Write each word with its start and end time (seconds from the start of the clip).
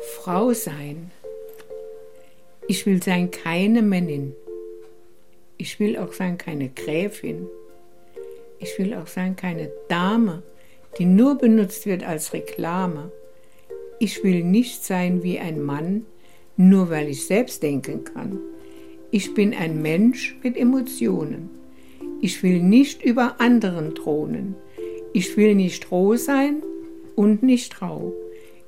Frau 0.00 0.52
sein. 0.52 1.10
Ich 2.68 2.86
will 2.86 3.02
sein 3.02 3.30
keine 3.30 3.82
Männin. 3.82 4.34
Ich 5.56 5.80
will 5.80 5.96
auch 5.98 6.12
sein 6.12 6.38
keine 6.38 6.68
Gräfin. 6.68 7.46
Ich 8.60 8.78
will 8.78 8.94
auch 8.94 9.08
sein 9.08 9.34
keine 9.34 9.70
Dame, 9.88 10.42
die 10.98 11.04
nur 11.04 11.36
benutzt 11.36 11.86
wird 11.86 12.04
als 12.04 12.32
Reklame. 12.32 13.10
Ich 13.98 14.22
will 14.22 14.44
nicht 14.44 14.84
sein 14.84 15.22
wie 15.24 15.40
ein 15.40 15.60
Mann, 15.60 16.06
nur 16.56 16.90
weil 16.90 17.08
ich 17.08 17.26
selbst 17.26 17.62
denken 17.62 18.04
kann. 18.04 18.38
Ich 19.10 19.34
bin 19.34 19.54
ein 19.54 19.82
Mensch 19.82 20.36
mit 20.42 20.56
Emotionen. 20.56 21.50
Ich 22.20 22.42
will 22.42 22.62
nicht 22.62 23.02
über 23.02 23.40
anderen 23.40 23.94
thronen. 23.94 24.54
Ich 25.12 25.36
will 25.36 25.54
nicht 25.54 25.90
roh 25.90 26.14
sein 26.16 26.62
und 27.16 27.42
nicht 27.42 27.82
rau. 27.82 28.12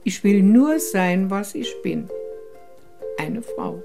Ich 0.03 0.25
will 0.25 0.43
nur 0.43 0.81
sein, 0.81 1.31
was 1.31 1.55
ich 1.55 1.75
bin. 1.83 2.09
Eine 3.19 3.43
Frau. 3.43 3.83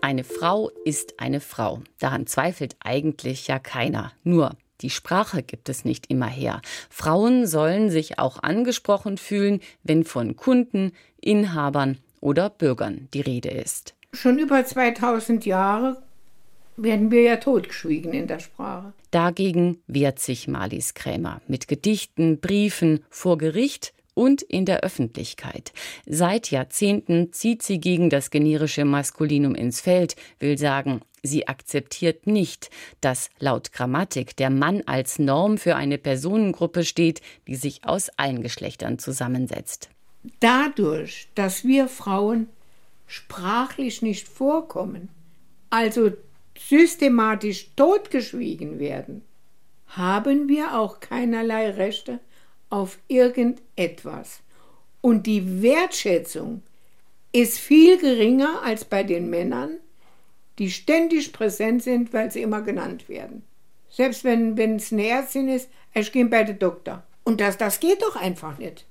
Eine 0.00 0.22
Frau 0.22 0.70
ist 0.84 1.18
eine 1.18 1.40
Frau. 1.40 1.80
Daran 1.98 2.28
zweifelt 2.28 2.76
eigentlich 2.78 3.48
ja 3.48 3.58
keiner. 3.58 4.12
Nur 4.22 4.56
die 4.82 4.90
Sprache 4.90 5.42
gibt 5.42 5.68
es 5.68 5.84
nicht 5.84 6.10
immer 6.10 6.28
her. 6.28 6.62
Frauen 6.90 7.46
sollen 7.48 7.90
sich 7.90 8.20
auch 8.20 8.40
angesprochen 8.42 9.18
fühlen, 9.18 9.60
wenn 9.82 10.04
von 10.04 10.36
Kunden, 10.36 10.92
Inhabern 11.20 11.98
oder 12.20 12.50
Bürgern 12.50 13.08
die 13.14 13.20
Rede 13.20 13.48
ist. 13.48 13.94
Schon 14.12 14.38
über 14.38 14.64
2000 14.64 15.44
Jahre 15.44 16.02
werden 16.76 17.10
wir 17.10 17.22
ja 17.22 17.36
totgeschwiegen 17.36 18.12
in 18.12 18.26
der 18.26 18.40
Sprache. 18.40 18.92
Dagegen 19.10 19.78
wehrt 19.86 20.18
sich 20.18 20.48
Marlies 20.48 20.94
Krämer 20.94 21.40
mit 21.46 21.68
Gedichten, 21.68 22.40
Briefen, 22.40 23.04
vor 23.10 23.38
Gericht 23.38 23.94
und 24.14 24.42
in 24.42 24.64
der 24.64 24.80
Öffentlichkeit. 24.80 25.72
Seit 26.06 26.50
Jahrzehnten 26.50 27.32
zieht 27.32 27.62
sie 27.62 27.80
gegen 27.80 28.10
das 28.10 28.30
generische 28.30 28.84
Maskulinum 28.84 29.54
ins 29.54 29.80
Feld, 29.80 30.16
will 30.38 30.56
sagen, 30.56 31.00
sie 31.22 31.48
akzeptiert 31.48 32.26
nicht, 32.26 32.70
dass 33.00 33.30
laut 33.38 33.72
Grammatik 33.72 34.36
der 34.36 34.50
Mann 34.50 34.82
als 34.86 35.18
Norm 35.18 35.58
für 35.58 35.76
eine 35.76 35.98
Personengruppe 35.98 36.84
steht, 36.84 37.20
die 37.46 37.56
sich 37.56 37.84
aus 37.84 38.10
allen 38.16 38.42
Geschlechtern 38.42 38.98
zusammensetzt. 38.98 39.90
Dadurch, 40.40 41.28
dass 41.34 41.64
wir 41.64 41.88
Frauen 41.88 42.48
sprachlich 43.06 44.00
nicht 44.00 44.26
vorkommen, 44.26 45.08
also 45.70 46.12
systematisch 46.58 47.70
totgeschwiegen 47.76 48.78
werden, 48.78 49.22
haben 49.88 50.48
wir 50.48 50.78
auch 50.78 51.00
keinerlei 51.00 51.70
Rechte 51.70 52.20
auf 52.70 52.98
irgendetwas. 53.08 54.40
Und 55.00 55.26
die 55.26 55.62
Wertschätzung 55.62 56.62
ist 57.32 57.58
viel 57.58 57.98
geringer 57.98 58.62
als 58.62 58.84
bei 58.84 59.02
den 59.02 59.28
Männern, 59.28 59.78
die 60.58 60.70
ständig 60.70 61.32
präsent 61.32 61.82
sind, 61.82 62.12
weil 62.12 62.30
sie 62.30 62.42
immer 62.42 62.62
genannt 62.62 63.08
werden. 63.08 63.42
Selbst 63.90 64.24
wenn 64.24 64.56
es 64.76 64.92
eine 64.92 65.06
Ärztin 65.06 65.48
ist, 65.48 65.68
ich 65.92 66.10
gehe 66.10 66.26
bei 66.26 66.44
den 66.44 66.58
Doktor. 66.58 67.04
Und 67.24 67.40
das, 67.40 67.58
das 67.58 67.80
geht 67.80 68.02
doch 68.02 68.16
einfach 68.16 68.58
nicht. 68.58 68.86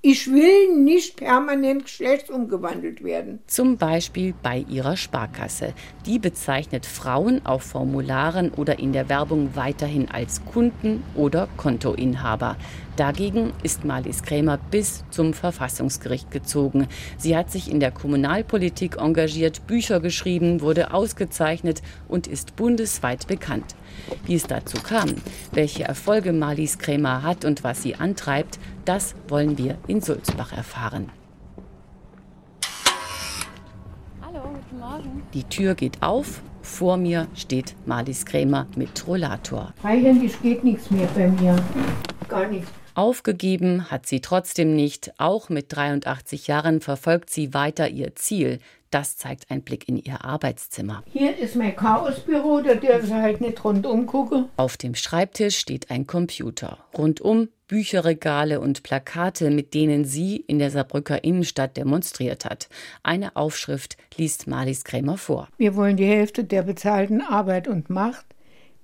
Ich 0.00 0.30
will 0.30 0.76
nicht 0.76 1.16
permanent 1.16 1.86
geschlechtsumgewandelt 1.86 3.02
werden. 3.02 3.40
Zum 3.48 3.78
Beispiel 3.78 4.32
bei 4.44 4.64
ihrer 4.68 4.96
Sparkasse. 4.96 5.74
Die 6.06 6.20
bezeichnet 6.20 6.86
Frauen 6.86 7.44
auf 7.44 7.64
Formularen 7.64 8.50
oder 8.52 8.78
in 8.78 8.92
der 8.92 9.08
Werbung 9.08 9.56
weiterhin 9.56 10.08
als 10.08 10.44
Kunden 10.44 11.02
oder 11.16 11.48
Kontoinhaber. 11.56 12.56
Dagegen 12.94 13.52
ist 13.64 13.84
Marlies 13.84 14.22
Krämer 14.22 14.60
bis 14.70 15.02
zum 15.10 15.34
Verfassungsgericht 15.34 16.30
gezogen. 16.30 16.86
Sie 17.16 17.36
hat 17.36 17.50
sich 17.50 17.68
in 17.68 17.80
der 17.80 17.90
Kommunalpolitik 17.90 18.98
engagiert, 18.98 19.66
Bücher 19.66 19.98
geschrieben, 19.98 20.60
wurde 20.60 20.94
ausgezeichnet 20.94 21.82
und 22.06 22.28
ist 22.28 22.54
bundesweit 22.54 23.26
bekannt. 23.26 23.74
Wie 24.24 24.34
es 24.34 24.46
dazu 24.46 24.78
kam, 24.82 25.14
welche 25.52 25.84
Erfolge 25.84 26.32
Marlies 26.32 26.78
Krämer 26.78 27.22
hat 27.22 27.44
und 27.44 27.64
was 27.64 27.82
sie 27.82 27.96
antreibt, 27.96 28.58
das 28.84 29.14
wollen 29.28 29.58
wir 29.58 29.78
in 29.86 30.00
Sulzbach 30.00 30.52
erfahren. 30.52 31.10
Hallo, 34.22 34.40
guten 34.42 34.78
Morgen. 34.78 35.22
Die 35.34 35.44
Tür 35.44 35.74
geht 35.74 36.02
auf. 36.02 36.40
Vor 36.62 36.96
mir 36.96 37.28
steht 37.34 37.74
Marlies 37.86 38.26
Krämer 38.26 38.66
mit 38.76 39.06
Rollator. 39.06 39.72
Eigentlich 39.82 40.40
geht 40.42 40.64
nichts 40.64 40.90
mehr 40.90 41.08
bei 41.14 41.28
mir. 41.28 41.56
Gar 42.28 42.48
nichts. 42.48 42.70
Aufgegeben 42.98 43.92
hat 43.92 44.06
sie 44.06 44.20
trotzdem 44.20 44.74
nicht. 44.74 45.12
Auch 45.18 45.50
mit 45.50 45.66
83 45.68 46.48
Jahren 46.48 46.80
verfolgt 46.80 47.30
sie 47.30 47.54
weiter 47.54 47.88
ihr 47.88 48.16
Ziel, 48.16 48.58
das 48.90 49.16
zeigt 49.16 49.50
ein 49.50 49.62
Blick 49.62 49.88
in 49.88 49.96
ihr 49.96 50.24
Arbeitszimmer. 50.24 51.02
Hier 51.12 51.36
ist 51.36 51.56
mein 51.56 51.76
Chaosbüro, 51.76 52.60
da 52.60 52.74
dürfen 52.74 53.06
Sie 53.06 53.14
halt 53.14 53.40
nicht 53.40 53.64
rundum 53.64 54.06
gucken. 54.06 54.46
Auf 54.56 54.76
dem 54.76 54.94
Schreibtisch 54.94 55.58
steht 55.58 55.90
ein 55.90 56.06
Computer. 56.06 56.78
Rundum 56.96 57.48
Bücherregale 57.68 58.60
und 58.60 58.82
Plakate, 58.82 59.50
mit 59.50 59.74
denen 59.74 60.06
sie 60.06 60.36
in 60.36 60.58
der 60.58 60.70
Saarbrücker 60.70 61.22
Innenstadt 61.22 61.76
demonstriert 61.76 62.46
hat. 62.46 62.68
Eine 63.02 63.36
Aufschrift 63.36 63.98
liest 64.16 64.46
Marlies 64.46 64.84
Krämer 64.84 65.18
vor. 65.18 65.48
Wir 65.58 65.76
wollen 65.76 65.98
die 65.98 66.06
Hälfte 66.06 66.44
der 66.44 66.62
bezahlten 66.62 67.20
Arbeit 67.20 67.68
und 67.68 67.90
Macht. 67.90 68.24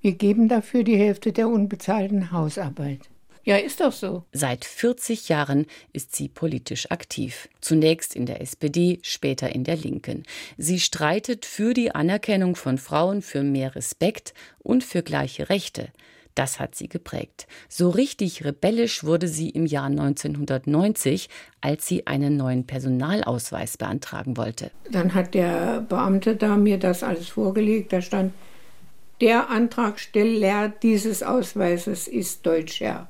Wir 0.02 0.12
geben 0.12 0.48
dafür 0.48 0.84
die 0.84 0.98
Hälfte 0.98 1.32
der 1.32 1.48
unbezahlten 1.48 2.30
Hausarbeit. 2.30 3.08
Ja, 3.44 3.56
ist 3.56 3.80
doch 3.80 3.92
so. 3.92 4.24
Seit 4.32 4.64
40 4.64 5.28
Jahren 5.28 5.66
ist 5.92 6.16
sie 6.16 6.28
politisch 6.28 6.90
aktiv. 6.90 7.48
Zunächst 7.60 8.16
in 8.16 8.24
der 8.24 8.40
SPD, 8.40 9.00
später 9.02 9.54
in 9.54 9.64
der 9.64 9.76
Linken. 9.76 10.22
Sie 10.56 10.80
streitet 10.80 11.44
für 11.44 11.74
die 11.74 11.94
Anerkennung 11.94 12.56
von 12.56 12.78
Frauen, 12.78 13.20
für 13.20 13.42
mehr 13.42 13.76
Respekt 13.76 14.32
und 14.60 14.82
für 14.82 15.02
gleiche 15.02 15.50
Rechte. 15.50 15.88
Das 16.34 16.58
hat 16.58 16.74
sie 16.74 16.88
geprägt. 16.88 17.46
So 17.68 17.90
richtig 17.90 18.44
rebellisch 18.44 19.04
wurde 19.04 19.28
sie 19.28 19.50
im 19.50 19.66
Jahr 19.66 19.86
1990, 19.86 21.28
als 21.60 21.86
sie 21.86 22.06
einen 22.06 22.36
neuen 22.36 22.66
Personalausweis 22.66 23.76
beantragen 23.76 24.36
wollte. 24.36 24.70
Dann 24.90 25.14
hat 25.14 25.34
der 25.34 25.82
Beamte 25.82 26.34
da 26.34 26.56
mir 26.56 26.78
das 26.78 27.02
alles 27.02 27.28
vorgelegt. 27.28 27.92
Da 27.92 28.00
stand, 28.02 28.32
der 29.20 29.48
Antragsteller 29.50 30.70
dieses 30.82 31.22
Ausweises 31.22 32.08
ist 32.08 32.44
Deutscher. 32.44 33.06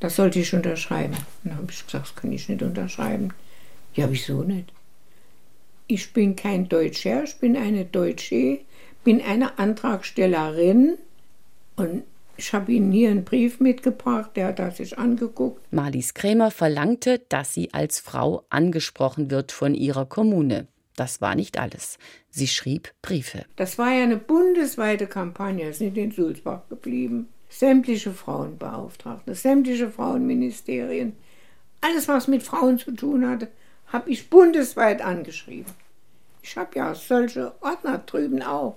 Das 0.00 0.16
sollte 0.16 0.38
ich 0.38 0.52
unterschreiben. 0.52 1.16
Dann 1.44 1.56
habe 1.56 1.70
ich 1.70 1.84
gesagt, 1.84 2.08
das 2.08 2.14
kann 2.14 2.32
ich 2.32 2.48
nicht 2.48 2.62
unterschreiben. 2.62 3.32
Ja, 3.94 4.10
wieso 4.10 4.42
nicht? 4.42 4.72
Ich 5.86 6.12
bin 6.12 6.36
kein 6.36 6.68
Deutscher, 6.68 7.24
ich 7.24 7.36
bin 7.36 7.56
eine 7.56 7.84
Deutsche, 7.84 8.58
bin 9.04 9.22
eine 9.22 9.58
Antragstellerin 9.58 10.98
und 11.76 12.02
ich 12.36 12.52
habe 12.52 12.72
Ihnen 12.72 12.92
hier 12.92 13.10
einen 13.10 13.24
Brief 13.24 13.60
mitgebracht, 13.60 14.32
der 14.34 14.48
hat 14.48 14.58
das 14.58 14.76
sich 14.76 14.98
angeguckt. 14.98 15.72
Marlies 15.72 16.12
Krämer 16.12 16.50
verlangte, 16.50 17.20
dass 17.30 17.54
sie 17.54 17.72
als 17.72 17.98
Frau 17.98 18.44
angesprochen 18.50 19.30
wird 19.30 19.52
von 19.52 19.74
ihrer 19.74 20.04
Kommune. 20.04 20.66
Das 20.96 21.22
war 21.22 21.34
nicht 21.34 21.58
alles. 21.58 21.98
Sie 22.28 22.48
schrieb 22.48 22.92
Briefe. 23.00 23.44
Das 23.56 23.78
war 23.78 23.92
ja 23.92 24.02
eine 24.02 24.16
bundesweite 24.18 25.06
Kampagne, 25.06 25.72
sind 25.72 25.96
in 25.96 26.10
Sulzbach 26.10 26.68
geblieben 26.68 27.28
sämtliche 27.48 28.12
Frauenbeauftragte, 28.12 29.34
sämtliche 29.34 29.90
Frauenministerien, 29.90 31.16
alles, 31.80 32.08
was 32.08 32.28
mit 32.28 32.42
Frauen 32.42 32.78
zu 32.78 32.92
tun 32.92 33.28
hatte, 33.28 33.48
habe 33.88 34.10
ich 34.10 34.28
bundesweit 34.30 35.02
angeschrieben. 35.02 35.72
Ich 36.42 36.56
habe 36.56 36.78
ja 36.78 36.94
solche 36.94 37.52
Ordner 37.60 37.98
drüben 37.98 38.42
auch. 38.42 38.76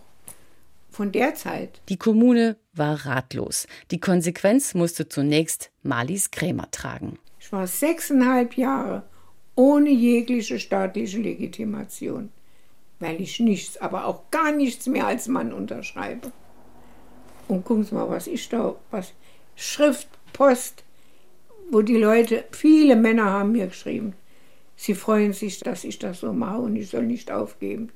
Von 0.92 1.12
der 1.12 1.36
Zeit. 1.36 1.82
Die 1.88 1.98
Kommune 1.98 2.58
war 2.74 3.06
ratlos. 3.06 3.68
Die 3.92 4.00
Konsequenz 4.00 4.74
musste 4.74 5.08
zunächst 5.08 5.72
Marlies 5.84 6.32
Krämer 6.32 6.70
tragen. 6.72 7.20
Ich 7.40 7.52
war 7.52 7.68
sechseinhalb 7.68 8.58
Jahre 8.58 9.04
ohne 9.56 9.90
jegliche 9.90 10.58
staatliche 10.58 11.20
Legitimation, 11.20 12.32
weil 13.00 13.22
ich 13.22 13.40
nichts, 13.40 13.78
aber 13.78 14.06
auch 14.06 14.32
gar 14.32 14.52
nichts 14.52 14.88
mehr 14.88 15.06
als 15.06 15.28
Mann 15.28 15.54
unterschreibe. 15.54 16.32
Und 17.50 17.66
gucken 17.66 17.84
Sie 17.84 17.96
mal, 17.96 18.10
was 18.10 18.28
ich 18.28 18.48
da, 18.48 18.76
was 18.92 19.14
Schrift, 19.56 20.08
Post, 20.34 20.84
wo 21.72 21.82
die 21.82 21.98
Leute, 21.98 22.46
viele 22.52 22.96
Männer 22.96 23.26
haben 23.26 23.52
mir 23.54 23.68
geschrieben, 23.68 24.14
sie 24.76 24.94
freuen 24.94 25.34
sich, 25.34 25.60
dass 25.60 25.84
ich 25.84 25.98
das 25.98 26.20
so 26.20 26.32
mache 26.32 26.60
und 26.60 26.76
ich 26.76 26.90
soll 26.90 27.04
nicht 27.04 27.32
aufgeben. 27.32 27.90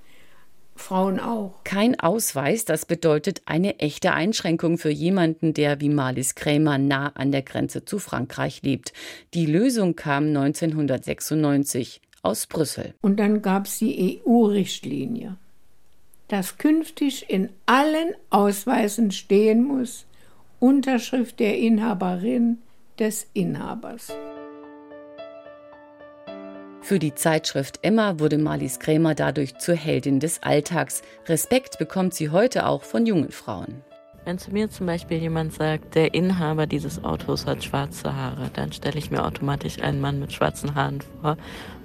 Frauen 0.76 1.20
auch. 1.20 1.64
Kein 1.64 2.00
Ausweis, 2.00 2.66
das 2.66 2.88
bedeutet 2.88 3.44
eine 3.46 3.80
echte 3.80 4.14
Einschränkung 4.14 4.80
für 4.80 4.90
jemanden, 4.90 5.54
der 5.54 5.80
wie 5.80 5.90
Marlies 5.90 6.34
Krämer 6.34 6.80
nah 6.80 7.10
an 7.10 7.32
der 7.32 7.44
Grenze 7.44 7.86
zu 7.86 8.00
Frankreich 8.00 8.64
lebt. 8.64 8.92
Die 9.36 9.46
Lösung 9.46 9.96
kam 9.96 10.30
1996 10.30 12.02
aus 12.24 12.48
Brüssel. 12.48 12.96
Und 13.02 13.20
dann 13.20 13.44
gab 13.44 13.68
es 13.68 13.78
die 13.78 14.20
EU-Richtlinie 14.26 15.38
dass 16.34 16.58
künftig 16.58 17.30
in 17.30 17.50
allen 17.68 18.16
Ausweisen 18.32 19.12
stehen 19.12 19.64
muss, 19.64 20.08
Unterschrift 20.60 21.40
der 21.40 21.60
Inhaberin 21.60 22.58
des 22.98 23.28
Inhabers. 23.34 24.12
Für 26.82 26.98
die 26.98 27.14
Zeitschrift 27.14 27.78
Emma 27.84 28.18
wurde 28.18 28.40
Marlies 28.40 28.80
Krämer 28.80 29.14
dadurch 29.14 29.60
zur 29.60 29.76
Heldin 29.76 30.20
des 30.20 30.42
Alltags. 30.42 31.04
Respekt 31.28 31.78
bekommt 31.78 32.16
sie 32.16 32.32
heute 32.32 32.66
auch 32.66 32.82
von 32.82 33.06
jungen 33.06 33.32
Frauen. 33.32 33.84
Wenn 34.26 34.38
zu 34.38 34.52
mir 34.52 34.70
zum 34.70 34.86
Beispiel 34.86 35.18
jemand 35.18 35.52
sagt, 35.52 35.96
der 35.96 36.14
Inhaber 36.14 36.66
dieses 36.66 37.04
Autos 37.04 37.46
hat 37.46 37.62
schwarze 37.62 38.16
Haare, 38.16 38.50
dann 38.54 38.72
stelle 38.72 38.98
ich 38.98 39.12
mir 39.12 39.26
automatisch 39.26 39.82
einen 39.82 40.00
Mann 40.00 40.22
mit 40.22 40.32
schwarzen 40.32 40.76
Haaren 40.76 41.02
vor 41.22 41.36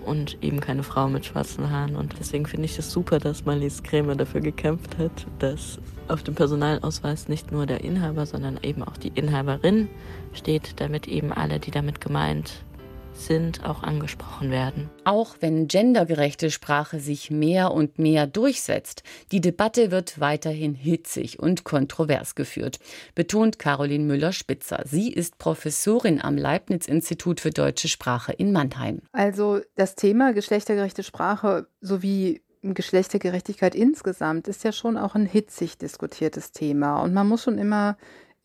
und 0.07 0.39
eben 0.41 0.61
keine 0.61 0.85
Frau 0.85 1.09
mit 1.09 1.27
schwarzen 1.27 1.69
Haaren. 1.69 1.97
Und 1.97 2.15
deswegen 2.21 2.47
finde 2.47 2.67
ich 2.67 2.79
es 2.79 2.93
super, 2.93 3.19
dass 3.19 3.45
Marlies 3.45 3.83
Krämer 3.83 4.15
dafür 4.15 4.41
gekämpft 4.41 4.99
hat, 4.99 5.27
dass 5.41 5.81
auf 6.07 6.23
dem 6.23 6.37
Personalausweis 6.37 7.27
nicht 7.27 7.51
nur 7.51 7.67
der 7.67 7.83
Inhaber, 7.83 8.25
sondern 8.25 8.61
eben 8.63 8.85
auch 8.85 8.97
die 8.97 9.13
Inhaberin 9.17 9.89
steht, 10.33 10.81
damit 10.81 11.09
eben 11.09 11.33
alle, 11.33 11.59
die 11.59 11.73
damit 11.73 12.01
gemeint 12.01 12.63
sind, 13.19 13.65
auch 13.65 13.83
angesprochen 13.83 14.51
werden. 14.51 14.91
Auch 15.05 15.37
wenn 15.41 15.69
gendergerechte 15.69 16.51
Sprache 16.51 17.01
sich 17.01 17.31
mehr 17.31 17.73
und 17.73 17.99
mehr 17.99 18.27
durchsetzt, 18.27 19.03
die 19.33 19.41
Debatte 19.41 19.91
wird 19.91 20.21
weiterhin 20.21 20.75
hitzig 20.75 21.39
und 21.39 21.65
kontrovers 21.65 22.35
geführt, 22.35 22.79
betont 23.15 23.59
Caroline 23.59 24.05
Müller-Spitzer. 24.05 24.85
Sie 24.87 25.13
ist 25.13 25.39
Professorin 25.39 26.21
am 26.21 26.37
Leibniz-Institut 26.37 27.41
für 27.41 27.51
deutsche 27.51 27.89
Sprache 27.89 28.33
in 28.33 28.53
Mannheim. 28.53 29.03
Also 29.13 29.61
das 29.77 29.95
Thema 29.95 30.33
geschlechtergerechte 30.33 31.03
Sprache 31.03 31.67
sowie 31.81 32.43
Geschlechtergerechtigkeit 32.63 33.75
insgesamt 33.75 34.49
ist 34.49 34.65
ja 34.65 34.73
schon 34.73 34.97
auch 34.97 35.15
ein 35.15 35.27
hitzig 35.27 35.79
diskutiertes 35.79 36.53
Thema. 36.53 37.01
Und 37.03 37.15
man 37.15 37.29
muss 37.29 37.45
schon 37.45 37.59
immer 37.59 37.97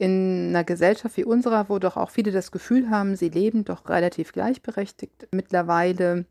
in 0.03 0.49
einer 0.49 0.65
Gesellschaft 0.65 1.15
wie 1.15 1.23
unserer, 1.23 1.69
wo 1.69 1.79
doch 1.79 1.95
auch 1.95 2.09
viele 2.09 2.31
das 2.31 2.51
Gefühl 2.51 2.89
haben, 2.89 3.15
sie 3.15 3.29
leben 3.29 3.63
doch 3.63 3.87
relativ 3.87 4.33
gleichberechtigt 4.33 5.29
mittlerweile, 5.31 6.25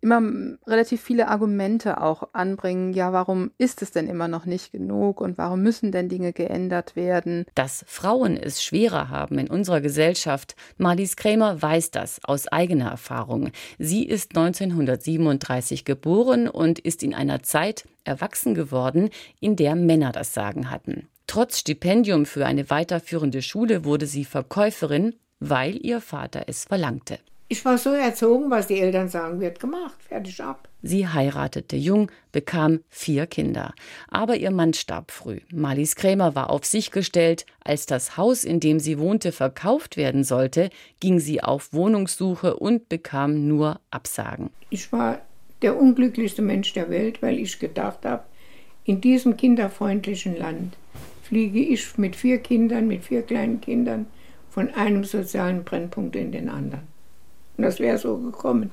immer 0.00 0.22
relativ 0.66 1.02
viele 1.02 1.28
Argumente 1.28 2.00
auch 2.00 2.28
anbringen, 2.32 2.94
ja, 2.94 3.12
warum 3.12 3.50
ist 3.58 3.82
es 3.82 3.90
denn 3.90 4.08
immer 4.08 4.28
noch 4.28 4.46
nicht 4.46 4.72
genug 4.72 5.20
und 5.20 5.36
warum 5.36 5.62
müssen 5.62 5.92
denn 5.92 6.08
Dinge 6.08 6.32
geändert 6.32 6.96
werden? 6.96 7.44
Dass 7.54 7.84
Frauen 7.86 8.38
es 8.38 8.62
schwerer 8.62 9.10
haben 9.10 9.36
in 9.38 9.50
unserer 9.50 9.82
Gesellschaft, 9.82 10.56
Marlies 10.78 11.16
Krämer 11.16 11.60
weiß 11.60 11.90
das 11.90 12.20
aus 12.24 12.48
eigener 12.48 12.90
Erfahrung. 12.90 13.50
Sie 13.78 14.06
ist 14.06 14.34
1937 14.34 15.84
geboren 15.84 16.48
und 16.48 16.78
ist 16.78 17.02
in 17.02 17.14
einer 17.14 17.42
Zeit 17.42 17.86
erwachsen 18.04 18.54
geworden, 18.54 19.10
in 19.38 19.56
der 19.56 19.74
Männer 19.74 20.12
das 20.12 20.32
Sagen 20.32 20.70
hatten. 20.70 21.08
Trotz 21.26 21.58
Stipendium 21.58 22.26
für 22.26 22.46
eine 22.46 22.70
weiterführende 22.70 23.42
Schule 23.42 23.84
wurde 23.84 24.06
sie 24.06 24.24
Verkäuferin, 24.24 25.14
weil 25.40 25.76
ihr 25.84 26.00
Vater 26.00 26.44
es 26.46 26.64
verlangte. 26.64 27.18
Ich 27.48 27.64
war 27.64 27.78
so 27.78 27.90
erzogen, 27.90 28.50
was 28.50 28.66
die 28.66 28.80
Eltern 28.80 29.08
sagen, 29.08 29.40
wird 29.40 29.60
gemacht, 29.60 30.02
fertig 30.08 30.42
ab. 30.42 30.68
Sie 30.82 31.06
heiratete 31.06 31.76
jung, 31.76 32.10
bekam 32.32 32.80
vier 32.88 33.26
Kinder. 33.26 33.72
Aber 34.08 34.36
ihr 34.36 34.50
Mann 34.50 34.72
starb 34.72 35.12
früh. 35.12 35.40
Marlies 35.52 35.94
Krämer 35.94 36.34
war 36.34 36.50
auf 36.50 36.64
sich 36.64 36.90
gestellt. 36.90 37.46
Als 37.62 37.86
das 37.86 38.16
Haus, 38.16 38.42
in 38.42 38.58
dem 38.58 38.80
sie 38.80 38.98
wohnte, 38.98 39.30
verkauft 39.30 39.96
werden 39.96 40.24
sollte, 40.24 40.70
ging 40.98 41.20
sie 41.20 41.42
auf 41.42 41.72
Wohnungssuche 41.72 42.56
und 42.56 42.88
bekam 42.88 43.46
nur 43.46 43.80
Absagen. 43.90 44.50
Ich 44.70 44.92
war 44.92 45.20
der 45.62 45.76
unglücklichste 45.76 46.42
Mensch 46.42 46.72
der 46.72 46.90
Welt, 46.90 47.22
weil 47.22 47.38
ich 47.38 47.58
gedacht 47.58 48.04
habe, 48.04 48.24
in 48.84 49.00
diesem 49.00 49.36
kinderfreundlichen 49.36 50.36
Land 50.36 50.76
fliege 51.26 51.60
ich 51.60 51.98
mit 51.98 52.16
vier 52.16 52.38
Kindern, 52.38 52.88
mit 52.88 53.04
vier 53.04 53.22
kleinen 53.22 53.60
Kindern 53.60 54.06
von 54.48 54.70
einem 54.70 55.04
sozialen 55.04 55.64
Brennpunkt 55.64 56.16
in 56.16 56.32
den 56.32 56.48
anderen. 56.48 56.84
Und 57.56 57.64
das 57.64 57.78
wäre 57.78 57.98
so 57.98 58.16
gekommen. 58.16 58.70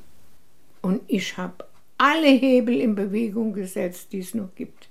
Und 0.82 1.02
ich 1.08 1.38
habe 1.38 1.66
alle 1.98 2.28
Hebel 2.28 2.80
in 2.80 2.96
Bewegung 2.96 3.54
gesetzt, 3.54 4.12
die 4.12 4.20
es 4.20 4.34
noch 4.34 4.54
gibt, 4.56 4.90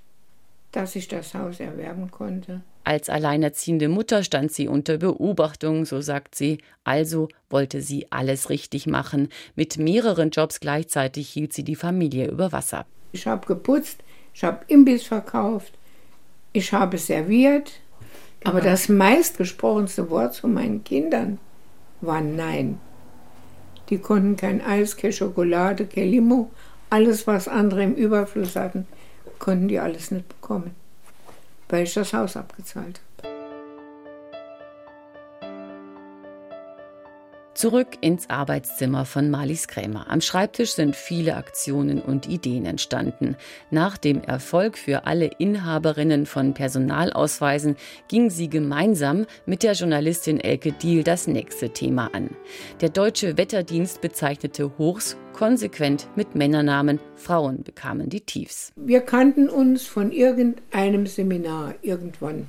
dass 0.71 0.95
ich 0.95 1.07
das 1.07 1.33
Haus 1.33 1.59
erwerben 1.59 2.09
konnte. 2.11 2.61
Als 2.83 3.09
alleinerziehende 3.09 3.87
Mutter 3.87 4.23
stand 4.23 4.51
sie 4.51 4.67
unter 4.67 4.97
Beobachtung, 4.97 5.85
so 5.85 6.01
sagt 6.01 6.35
sie, 6.35 6.57
also 6.83 7.29
wollte 7.49 7.81
sie 7.81 8.11
alles 8.11 8.49
richtig 8.49 8.87
machen. 8.87 9.29
Mit 9.55 9.77
mehreren 9.77 10.31
Jobs 10.31 10.59
gleichzeitig 10.59 11.29
hielt 11.29 11.53
sie 11.53 11.63
die 11.63 11.75
Familie 11.75 12.29
über 12.29 12.51
Wasser. 12.51 12.85
Ich 13.13 13.25
habe 13.25 13.45
geputzt, 13.45 14.03
ich 14.33 14.43
habe 14.43 14.65
Imbiss 14.67 15.03
verkauft, 15.03 15.77
ich 16.53 16.71
habe 16.71 16.97
serviert, 16.97 17.71
aber 18.43 18.59
genau. 18.59 18.71
das 18.71 18.89
meistgesprochenste 18.89 20.09
Wort 20.09 20.35
zu 20.35 20.47
meinen 20.47 20.83
Kindern 20.83 21.39
war 22.01 22.21
Nein. 22.21 22.79
Die 23.89 23.97
konnten 23.97 24.37
kein 24.37 24.61
Eis, 24.61 24.95
keine 24.95 25.13
Schokolade, 25.13 25.85
kein 25.85 26.09
Limo, 26.09 26.51
alles, 26.89 27.27
was 27.27 27.47
andere 27.47 27.83
im 27.83 27.95
Überfluss 27.95 28.55
hatten, 28.55 28.87
konnten 29.39 29.67
die 29.67 29.79
alles 29.79 30.11
nicht 30.11 30.29
bekommen, 30.29 30.71
weil 31.69 31.83
ich 31.83 31.93
das 31.93 32.13
Haus 32.13 32.37
abgezahlt 32.37 32.99
habe. 32.99 33.12
Zurück 37.53 37.99
ins 38.01 38.31
Arbeitszimmer 38.31 39.05
von 39.05 39.29
Marlies 39.29 39.67
Krämer. 39.67 40.09
Am 40.09 40.21
Schreibtisch 40.21 40.73
sind 40.73 40.95
viele 40.95 41.35
Aktionen 41.35 42.01
und 42.01 42.27
Ideen 42.27 42.65
entstanden. 42.65 43.35
Nach 43.69 43.95
dem 43.95 44.23
Erfolg 44.23 44.75
für 44.75 45.05
alle 45.05 45.27
Inhaberinnen 45.37 46.25
von 46.25 46.55
Personalausweisen 46.55 47.75
ging 48.07 48.31
sie 48.31 48.49
gemeinsam 48.49 49.27
mit 49.45 49.61
der 49.61 49.73
Journalistin 49.73 50.39
Elke 50.39 50.71
Diel 50.71 51.03
das 51.03 51.27
nächste 51.27 51.69
Thema 51.69 52.09
an. 52.13 52.31
Der 52.81 52.89
deutsche 52.89 53.37
Wetterdienst 53.37 54.01
bezeichnete 54.01 54.75
Hochs 54.79 55.15
konsequent 55.33 56.07
mit 56.15 56.33
Männernamen, 56.33 56.99
Frauen 57.15 57.61
bekamen 57.61 58.09
die 58.09 58.21
Tiefs. 58.21 58.71
Wir 58.75 59.01
kannten 59.01 59.47
uns 59.47 59.85
von 59.85 60.11
irgendeinem 60.11 61.05
Seminar 61.05 61.75
irgendwann, 61.83 62.47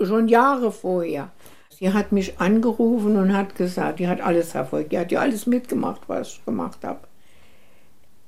schon 0.00 0.28
Jahre 0.28 0.72
vorher. 0.72 1.30
Sie 1.80 1.94
hat 1.94 2.12
mich 2.12 2.38
angerufen 2.38 3.16
und 3.16 3.34
hat 3.34 3.54
gesagt, 3.54 4.00
die 4.00 4.08
hat 4.08 4.20
alles 4.20 4.52
verfolgt, 4.52 4.92
die 4.92 4.98
hat 4.98 5.10
ja 5.10 5.20
alles 5.20 5.46
mitgemacht, 5.46 6.02
was 6.08 6.34
ich 6.34 6.44
gemacht 6.44 6.84
habe. 6.84 7.00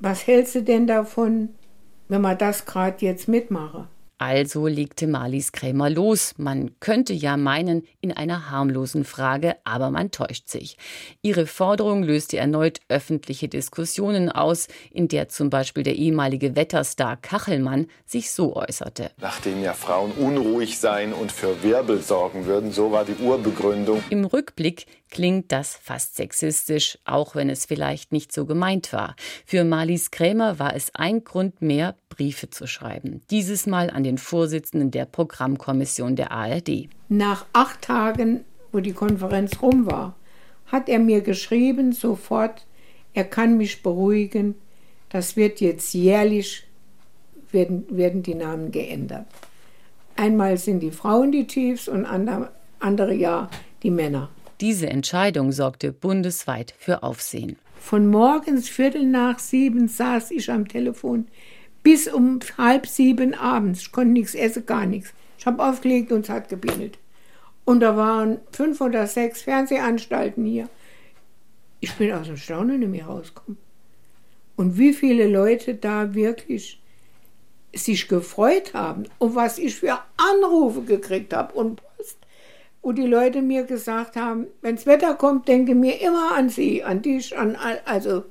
Was 0.01 0.27
hältst 0.27 0.55
du 0.55 0.63
denn 0.63 0.87
davon, 0.87 1.51
wenn 2.09 2.23
man 2.23 2.39
das 2.39 2.65
gerade 2.65 3.05
jetzt 3.05 3.29
mitmache? 3.29 3.89
Also 4.25 4.69
legte 4.69 5.09
Marlies 5.09 5.51
Krämer 5.51 5.91
los. 5.91 6.35
Man 6.37 6.79
könnte 6.79 7.13
ja 7.13 7.37
meinen, 7.37 7.83
in 8.01 8.13
einer 8.13 8.53
harmlosen 8.53 9.05
Frage, 9.05 9.57
aber 9.65 9.91
man 9.91 10.13
täuscht 10.13 10.49
sich. 10.49 10.77
Ihre 11.23 11.49
Forderung 11.49 12.05
löste 12.05 12.37
erneut 12.37 12.79
öffentliche 12.89 13.49
Diskussionen 13.49 14.31
aus, 14.31 14.69
in 14.93 15.09
der 15.09 15.29
zum 15.29 15.51
Beispiel 15.51 15.83
der 15.83 15.97
ehemalige 15.97 16.55
Wetterstar 16.55 17.17
Kachelmann 17.17 17.89
sich 18.07 18.31
so 18.31 18.55
äußerte. 18.55 19.11
Nachdem 19.21 19.61
ja 19.61 19.75
Frauen 19.75 20.13
unruhig 20.13 20.79
seien 20.79 21.13
und 21.13 21.33
für 21.33 21.61
Wirbel 21.65 22.01
sorgen 22.01 22.47
würden, 22.47 22.71
so 22.71 22.93
war 22.93 23.05
die 23.05 23.21
Urbegründung. 23.21 24.05
Im 24.09 24.25
Rückblick 24.25 24.87
klingt 25.13 25.53
das 25.53 25.77
fast 25.77 26.17
sexistisch, 26.17 26.99
auch 27.05 27.37
wenn 27.37 27.51
es 27.51 27.67
vielleicht 27.67 28.13
nicht 28.13 28.33
so 28.33 28.47
gemeint 28.47 28.95
war. 28.95 29.15
Für 29.45 29.63
Marlies 29.63 30.11
Krämer 30.11 30.59
war 30.59 30.75
es 30.75 30.93
ein 30.95 31.23
Grund 31.23 31.61
mehr, 31.61 31.95
Briefe 32.09 32.49
zu 32.49 32.67
schreiben. 32.67 33.21
Dieses 33.31 33.67
Mal 33.67 33.91
an 33.91 34.05
den 34.05 34.17
Vorsitzenden 34.17 34.91
der 34.91 35.05
Programmkommission 35.05 36.17
der 36.17 36.33
ARD. 36.33 36.89
Nach 37.11 37.45
acht 37.53 37.83
Tagen, 37.83 38.45
wo 38.73 38.81
die 38.81 38.95
Konferenz 38.95 39.61
rum 39.61 39.85
war, 39.85 40.17
hat 40.67 40.89
er 40.89 40.99
mir 40.99 41.21
geschrieben, 41.21 41.93
sofort, 41.93 42.67
er 43.13 43.25
kann 43.25 43.59
mich 43.59 43.83
beruhigen, 43.83 44.55
das 45.11 45.37
wird 45.37 45.61
jetzt 45.61 45.93
jährlich, 45.93 46.65
werden, 47.51 47.85
werden 47.91 48.23
die 48.23 48.35
Namen 48.35 48.73
geändert. 48.73 49.27
Einmal 50.17 50.57
sind 50.57 50.81
die 50.81 50.91
Frauen 50.91 51.33
die 51.33 51.47
Tiefs 51.47 51.87
und 51.87 52.07
andere, 52.07 52.51
andere 52.79 53.13
Jahr 53.13 53.51
die 53.83 53.91
Männer. 53.91 54.31
Diese 54.63 54.89
Entscheidung 54.89 55.51
sorgte 55.51 55.91
bundesweit 55.91 56.73
für 56.79 57.03
Aufsehen. 57.03 57.57
Von 57.81 58.07
morgens 58.07 58.69
Viertel 58.69 59.05
nach 59.05 59.41
sieben 59.41 59.89
saß 59.89 60.31
ich 60.31 60.49
am 60.53 60.69
Telefon 60.69 61.27
bis 61.83 62.07
um 62.07 62.39
halb 62.57 62.87
sieben 62.87 63.35
abends. 63.35 63.81
Ich 63.81 63.91
konnte 63.91 64.13
nichts 64.13 64.37
essen, 64.37 64.65
gar 64.65 64.87
nichts. 64.87 65.13
Ich 65.37 65.47
habe 65.47 65.65
aufgelegt 65.65 66.13
und 66.13 66.21
es 66.21 66.29
hat 66.29 66.49
gebimmelt. 66.49 66.97
Und 67.65 67.81
da 67.81 67.97
waren 67.97 68.39
fünf 68.53 68.81
oder 68.81 69.09
sechs 69.09 69.43
Fernsehanstalten 69.43 70.45
hier. 70.45 70.69
Ich 71.81 71.93
bin 71.95 72.13
aus 72.13 72.29
dem 72.29 72.37
Staunen 72.37 72.83
in 72.83 72.93
mir 72.93 73.07
rausgekommen. 73.07 73.59
Und 74.55 74.79
wie 74.79 74.93
viele 74.93 75.27
Leute 75.27 75.75
da 75.75 76.15
wirklich 76.15 76.81
sich 77.75 78.07
gefreut 78.07 78.75
haben 78.75 79.09
und 79.19 79.35
was 79.35 79.59
ich 79.59 79.75
für 79.75 79.99
Anrufe 80.17 80.83
gekriegt 80.83 81.35
habe 81.35 81.53
und 81.55 81.83
wo 82.83 82.93
die 82.93 83.07
Leute 83.07 83.43
mir 83.43 83.65
gesagt 83.65 84.17
haben, 84.17 84.49
wenn 84.61 84.75
das 84.75 84.87
Wetter 84.87 85.15
kommt, 85.15 85.49
denke 85.49 85.75
mir 85.75 86.01
immer 86.01 86.35
an 86.37 86.49
sie, 86.49 86.83
an 86.83 87.01
dich, 87.01 87.37
an 87.39 87.57
all, 87.57 87.81
also 87.85 88.25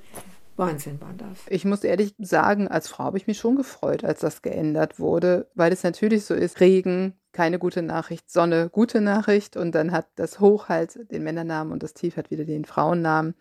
Wahnsinn 0.58 1.00
war 1.02 1.14
das. 1.18 1.40
Ich 1.48 1.66
muss 1.66 1.84
ehrlich 1.84 2.14
sagen, 2.20 2.68
als 2.68 2.88
Frau 2.88 3.06
habe 3.06 3.18
ich 3.18 3.26
mich 3.26 3.40
schon 3.40 3.56
gefreut, 3.56 4.04
als 4.04 4.20
das 4.20 4.42
geändert 4.42 5.00
wurde, 5.00 5.48
weil 5.56 5.72
es 5.72 5.84
natürlich 5.84 6.26
so 6.26 6.34
ist, 6.36 6.60
Regen, 6.60 7.16
keine 7.32 7.60
gute 7.60 7.82
Nachricht, 7.82 8.30
Sonne, 8.30 8.70
gute 8.70 9.00
Nachricht 9.02 9.56
und 9.56 9.74
dann 9.74 9.92
hat 9.92 10.08
das 10.16 10.40
Hoch 10.40 10.70
halt 10.70 11.00
den 11.12 11.24
Männernamen 11.24 11.72
und 11.72 11.82
das 11.82 11.94
Tief 11.94 12.18
hat 12.18 12.30
wieder 12.30 12.44
den 12.44 12.66
Frauennamen. 12.66 13.36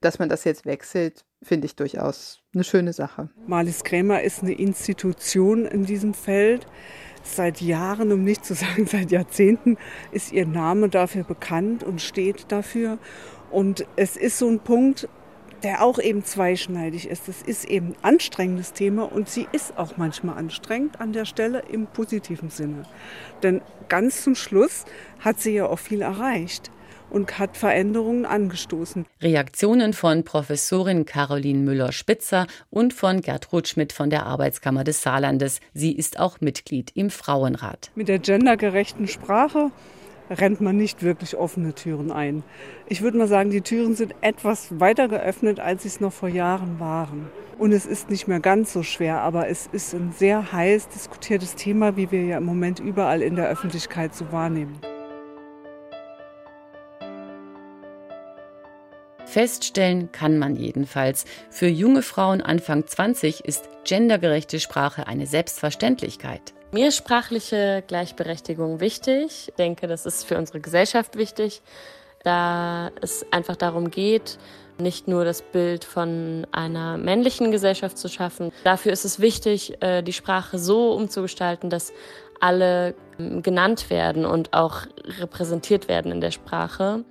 Dass 0.00 0.18
man 0.18 0.28
das 0.28 0.44
jetzt 0.44 0.64
wechselt, 0.64 1.24
finde 1.42 1.66
ich 1.66 1.76
durchaus 1.76 2.40
eine 2.54 2.64
schöne 2.64 2.92
Sache. 2.92 3.28
Marlies 3.46 3.84
Krämer 3.84 4.22
ist 4.22 4.42
eine 4.42 4.52
Institution 4.52 5.66
in 5.66 5.84
diesem 5.84 6.14
Feld. 6.14 6.66
Seit 7.22 7.60
Jahren, 7.60 8.12
um 8.12 8.24
nicht 8.24 8.44
zu 8.44 8.54
sagen 8.54 8.86
seit 8.90 9.10
Jahrzehnten, 9.10 9.76
ist 10.10 10.32
ihr 10.32 10.46
Name 10.46 10.88
dafür 10.88 11.24
bekannt 11.24 11.84
und 11.84 12.00
steht 12.00 12.46
dafür. 12.48 12.98
Und 13.50 13.86
es 13.96 14.16
ist 14.16 14.38
so 14.38 14.48
ein 14.48 14.60
Punkt, 14.60 15.08
der 15.62 15.82
auch 15.82 15.98
eben 15.98 16.24
zweischneidig 16.24 17.08
ist. 17.08 17.28
Es 17.28 17.42
ist 17.42 17.64
eben 17.64 17.88
ein 17.88 17.96
anstrengendes 18.02 18.72
Thema 18.72 19.10
und 19.10 19.28
sie 19.28 19.46
ist 19.52 19.78
auch 19.78 19.96
manchmal 19.96 20.36
anstrengend 20.36 21.00
an 21.00 21.12
der 21.12 21.24
Stelle 21.24 21.62
im 21.70 21.86
positiven 21.86 22.50
Sinne. 22.50 22.82
Denn 23.42 23.60
ganz 23.88 24.22
zum 24.22 24.34
Schluss 24.34 24.84
hat 25.20 25.40
sie 25.40 25.54
ja 25.54 25.66
auch 25.66 25.78
viel 25.78 26.02
erreicht 26.02 26.70
und 27.12 27.38
hat 27.38 27.56
Veränderungen 27.56 28.24
angestoßen. 28.24 29.06
Reaktionen 29.20 29.92
von 29.92 30.24
Professorin 30.24 31.04
Caroline 31.04 31.60
Müller-Spitzer 31.60 32.46
und 32.70 32.94
von 32.94 33.20
Gertrud 33.20 33.68
Schmidt 33.68 33.92
von 33.92 34.10
der 34.10 34.26
Arbeitskammer 34.26 34.82
des 34.82 35.02
Saarlandes. 35.02 35.60
Sie 35.74 35.92
ist 35.92 36.18
auch 36.18 36.40
Mitglied 36.40 36.90
im 36.94 37.10
Frauenrat. 37.10 37.90
Mit 37.94 38.08
der 38.08 38.18
gendergerechten 38.18 39.06
Sprache 39.06 39.70
rennt 40.30 40.60
man 40.60 40.76
nicht 40.76 41.02
wirklich 41.02 41.36
offene 41.36 41.74
Türen 41.74 42.10
ein. 42.10 42.42
Ich 42.88 43.02
würde 43.02 43.18
mal 43.18 43.28
sagen, 43.28 43.50
die 43.50 43.60
Türen 43.60 43.94
sind 43.94 44.14
etwas 44.20 44.80
weiter 44.80 45.08
geöffnet, 45.08 45.60
als 45.60 45.82
sie 45.82 45.88
es 45.88 46.00
noch 46.00 46.12
vor 46.12 46.28
Jahren 46.28 46.80
waren. 46.80 47.30
Und 47.58 47.72
es 47.72 47.86
ist 47.86 48.10
nicht 48.10 48.28
mehr 48.28 48.40
ganz 48.40 48.72
so 48.72 48.82
schwer, 48.82 49.20
aber 49.20 49.48
es 49.48 49.68
ist 49.70 49.94
ein 49.94 50.12
sehr 50.16 50.52
heiß 50.52 50.88
diskutiertes 50.88 51.54
Thema, 51.54 51.96
wie 51.96 52.10
wir 52.10 52.24
ja 52.24 52.38
im 52.38 52.44
Moment 52.44 52.80
überall 52.80 53.22
in 53.22 53.36
der 53.36 53.48
Öffentlichkeit 53.48 54.14
so 54.14 54.32
wahrnehmen. 54.32 54.78
Feststellen 59.32 60.12
kann 60.12 60.38
man 60.38 60.56
jedenfalls, 60.56 61.24
für 61.48 61.66
junge 61.66 62.02
Frauen 62.02 62.42
Anfang 62.42 62.86
20 62.86 63.46
ist 63.46 63.66
gendergerechte 63.82 64.60
Sprache 64.60 65.06
eine 65.06 65.26
Selbstverständlichkeit. 65.26 66.52
Mir 66.70 66.88
ist 66.88 66.98
sprachliche 66.98 67.82
Gleichberechtigung 67.86 68.80
wichtig. 68.80 69.48
Ich 69.48 69.54
denke, 69.54 69.86
das 69.86 70.04
ist 70.04 70.24
für 70.24 70.36
unsere 70.36 70.60
Gesellschaft 70.60 71.16
wichtig, 71.16 71.62
da 72.24 72.90
es 73.00 73.24
einfach 73.30 73.56
darum 73.56 73.90
geht, 73.90 74.38
nicht 74.78 75.08
nur 75.08 75.24
das 75.24 75.40
Bild 75.40 75.84
von 75.84 76.46
einer 76.52 76.98
männlichen 76.98 77.50
Gesellschaft 77.52 77.96
zu 77.96 78.10
schaffen. 78.10 78.52
Dafür 78.64 78.92
ist 78.92 79.06
es 79.06 79.18
wichtig, 79.18 79.82
äh, 79.82 80.02
die 80.02 80.12
Sprache 80.12 80.58
so 80.58 80.92
umzugestalten, 80.92 81.70
dass 81.70 81.94
alle 82.38 82.94
ähm, 83.18 83.40
genannt 83.40 83.88
werden 83.88 84.26
und 84.26 84.52
auch 84.52 84.82
repräsentiert 85.20 85.88
werden 85.88 86.12
in 86.12 86.20
der 86.20 86.32
Sprache. 86.32 87.04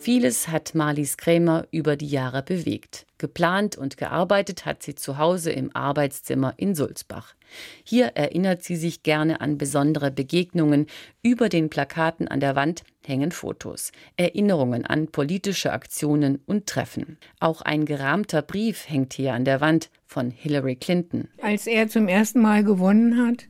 Vieles 0.00 0.46
hat 0.46 0.76
Marlies 0.76 1.16
Krämer 1.16 1.66
über 1.72 1.96
die 1.96 2.06
Jahre 2.06 2.42
bewegt. 2.42 3.04
Geplant 3.18 3.76
und 3.76 3.96
gearbeitet 3.96 4.64
hat 4.64 4.82
sie 4.82 4.94
zu 4.94 5.18
Hause 5.18 5.50
im 5.50 5.74
Arbeitszimmer 5.74 6.54
in 6.56 6.76
Sulzbach. 6.76 7.34
Hier 7.82 8.12
erinnert 8.14 8.62
sie 8.62 8.76
sich 8.76 9.02
gerne 9.02 9.40
an 9.40 9.58
besondere 9.58 10.12
Begegnungen. 10.12 10.86
Über 11.22 11.48
den 11.48 11.68
Plakaten 11.68 12.28
an 12.28 12.38
der 12.38 12.54
Wand 12.54 12.84
hängen 13.04 13.32
Fotos, 13.32 13.90
Erinnerungen 14.16 14.86
an 14.86 15.08
politische 15.08 15.72
Aktionen 15.72 16.40
und 16.46 16.66
Treffen. 16.66 17.18
Auch 17.40 17.60
ein 17.62 17.84
gerahmter 17.84 18.42
Brief 18.42 18.88
hängt 18.88 19.14
hier 19.14 19.34
an 19.34 19.44
der 19.44 19.60
Wand 19.60 19.90
von 20.06 20.30
Hillary 20.30 20.76
Clinton. 20.76 21.28
Als 21.42 21.66
er 21.66 21.88
zum 21.88 22.06
ersten 22.06 22.40
Mal 22.40 22.62
gewonnen 22.62 23.26
hat, 23.26 23.48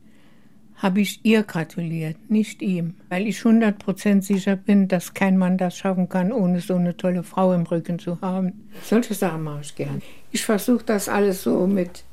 habe 0.78 1.00
ich 1.00 1.20
ihr 1.24 1.42
gratuliert, 1.42 2.16
nicht 2.30 2.62
ihm, 2.62 2.94
weil 3.08 3.26
ich 3.26 3.40
100% 3.40 4.22
sicher 4.22 4.56
bin, 4.56 4.88
dass 4.88 5.12
kein 5.12 5.36
Mann 5.36 5.58
das 5.58 5.76
schaffen 5.76 6.08
kann, 6.08 6.32
ohne 6.32 6.60
so 6.60 6.76
eine 6.76 6.96
tolle 6.96 7.24
Frau 7.24 7.52
im 7.52 7.64
Rücken 7.64 7.98
zu 7.98 8.20
haben. 8.20 8.68
Solche 8.84 9.14
Sachen 9.14 9.42
mache 9.42 9.60
ich 9.62 9.74
gern. 9.74 10.02
Ich 10.30 10.44
versuche 10.44 10.84
das 10.84 11.08
alles 11.08 11.42
so 11.42 11.66
mit 11.66 12.04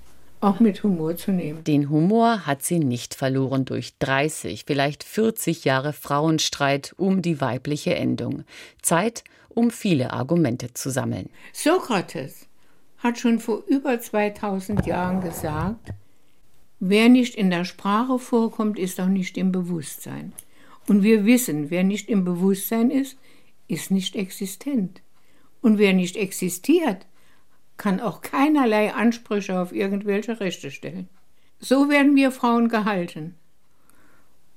auch 0.42 0.60
mit 0.60 0.84
Humor 0.84 1.16
zu 1.16 1.32
nehmen. 1.32 1.64
Den 1.64 1.90
Humor 1.90 2.46
hat 2.46 2.62
sie 2.62 2.78
nicht 2.78 3.16
verloren 3.16 3.66
durch 3.66 3.98
30, 3.98 4.66
vielleicht 4.68 5.04
40 5.04 5.66
Jahre 5.66 5.94
Frauenstreit 5.94 6.94
um 6.98 7.22
die 7.22 7.42
weibliche 7.42 7.96
Endung. 7.96 8.44
Zeit, 8.82 9.24
um 9.50 9.72
viele 9.72 10.12
Argumente 10.12 10.74
zu 10.74 10.92
sammeln. 10.92 11.30
Sokrates 11.52 12.48
hat 13.00 13.18
schon 13.18 13.40
vor 13.40 13.64
über 13.68 14.00
2000 14.00 14.86
Jahren 14.86 15.22
gesagt, 15.22 15.94
Wer 16.80 17.10
nicht 17.10 17.36
in 17.36 17.50
der 17.50 17.66
Sprache 17.66 18.20
vorkommt, 18.20 18.78
ist 18.78 19.00
auch 19.00 19.08
nicht 19.08 19.38
im 19.38 19.52
Bewusstsein. 19.52 20.34
Und 20.88 21.04
wir 21.04 21.26
wissen, 21.26 21.70
wer 21.70 21.84
nicht 21.84 22.10
im 22.10 22.26
Bewusstsein 22.26 22.92
ist, 22.92 23.18
ist 23.68 23.92
nicht 23.92 24.16
existent. 24.16 25.02
Und 25.62 25.78
wer 25.78 25.94
nicht 25.94 26.16
existiert, 26.16 27.08
kann 27.78 28.00
auch 28.00 28.22
keinerlei 28.22 28.94
Ansprüche 28.94 29.60
auf 29.60 29.74
irgendwelche 29.74 30.40
Rechte 30.40 30.72
stellen. 30.72 31.10
So 31.60 31.90
werden 31.90 32.16
wir 32.16 32.32
Frauen 32.32 32.70
gehalten. 32.70 33.36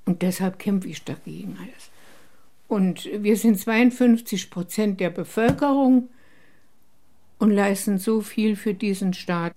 Und 0.04 0.22
deshalb 0.22 0.58
kämpfe 0.58 0.88
ich 0.88 1.04
dagegen 1.04 1.56
alles. 1.60 1.90
Und 2.66 3.08
wir 3.12 3.36
sind 3.36 3.58
52 3.58 4.50
Prozent 4.50 5.00
der 5.00 5.10
Bevölkerung 5.10 6.10
und 7.38 7.50
leisten 7.50 7.98
so 7.98 8.20
viel 8.20 8.56
für 8.56 8.74
diesen 8.74 9.14
Staat. 9.14 9.54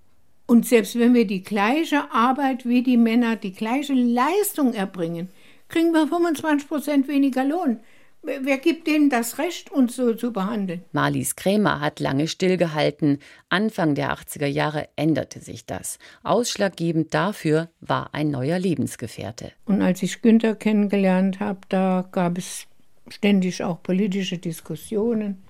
Und 0.51 0.67
selbst 0.67 0.99
wenn 0.99 1.13
wir 1.13 1.25
die 1.25 1.43
gleiche 1.43 2.11
Arbeit 2.11 2.65
wie 2.65 2.83
die 2.83 2.97
Männer, 2.97 3.37
die 3.37 3.53
gleiche 3.53 3.93
Leistung 3.93 4.73
erbringen, 4.73 5.29
kriegen 5.69 5.93
wir 5.93 6.05
25 6.05 6.67
Prozent 6.67 7.07
weniger 7.07 7.45
Lohn. 7.45 7.79
Wer 8.21 8.57
gibt 8.57 8.85
denen 8.85 9.09
das 9.09 9.37
Recht, 9.37 9.71
uns 9.71 9.95
so 9.95 10.13
zu 10.13 10.33
behandeln? 10.33 10.83
Marlies 10.91 11.37
Krämer 11.37 11.79
hat 11.79 12.01
lange 12.01 12.27
stillgehalten. 12.27 13.19
Anfang 13.47 13.95
der 13.95 14.11
80er 14.13 14.45
Jahre 14.45 14.89
änderte 14.97 15.39
sich 15.39 15.65
das. 15.65 15.99
Ausschlaggebend 16.21 17.13
dafür 17.13 17.69
war 17.79 18.13
ein 18.13 18.29
neuer 18.29 18.59
Lebensgefährte. 18.59 19.53
Und 19.63 19.81
als 19.81 20.03
ich 20.03 20.21
Günther 20.21 20.55
kennengelernt 20.55 21.39
habe, 21.39 21.61
da 21.69 22.09
gab 22.11 22.37
es 22.37 22.67
ständig 23.07 23.63
auch 23.63 23.81
politische 23.81 24.37
Diskussionen. 24.37 25.43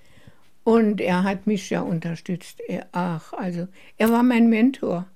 Und 0.64 1.00
er 1.00 1.24
hat 1.24 1.46
mich 1.46 1.70
ja 1.70 1.80
unterstützt. 1.80 2.60
Er, 2.66 2.86
ach, 2.92 3.32
also, 3.32 3.66
er 3.96 4.10
war 4.10 4.22
mein 4.22 4.48
Mentor. 4.48 5.06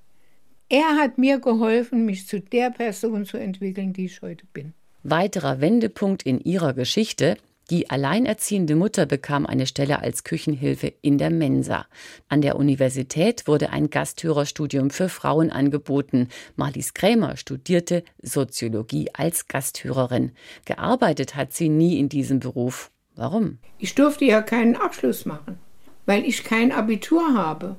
Er 0.68 0.96
hat 0.96 1.18
mir 1.18 1.38
geholfen, 1.38 2.04
mich 2.04 2.26
zu 2.26 2.40
der 2.40 2.70
Person 2.70 3.24
zu 3.24 3.36
entwickeln, 3.36 3.92
die 3.92 4.06
ich 4.06 4.20
heute 4.22 4.44
bin. 4.52 4.74
Weiterer 5.04 5.60
Wendepunkt 5.60 6.24
in 6.24 6.40
ihrer 6.40 6.74
Geschichte. 6.74 7.36
Die 7.70 7.90
alleinerziehende 7.90 8.76
Mutter 8.76 9.06
bekam 9.06 9.44
eine 9.44 9.66
Stelle 9.66 10.00
als 10.00 10.22
Küchenhilfe 10.22 10.92
in 11.02 11.18
der 11.18 11.30
Mensa. 11.30 11.86
An 12.28 12.40
der 12.40 12.56
Universität 12.56 13.48
wurde 13.48 13.70
ein 13.70 13.90
Gasthörerstudium 13.90 14.90
für 14.90 15.08
Frauen 15.08 15.50
angeboten. 15.50 16.28
Marlies 16.54 16.94
Krämer 16.94 17.36
studierte 17.36 18.04
Soziologie 18.22 19.08
als 19.12 19.48
Gasthörerin. 19.48 20.32
Gearbeitet 20.64 21.34
hat 21.34 21.52
sie 21.52 21.68
nie 21.68 21.98
in 21.98 22.08
diesem 22.08 22.38
Beruf. 22.38 22.92
Warum? 23.16 23.58
Ich 23.78 23.94
durfte 23.94 24.24
ja 24.24 24.42
keinen 24.42 24.76
Abschluss 24.76 25.26
machen, 25.26 25.58
weil 26.04 26.24
ich 26.24 26.44
kein 26.44 26.70
Abitur 26.70 27.34
habe. 27.34 27.76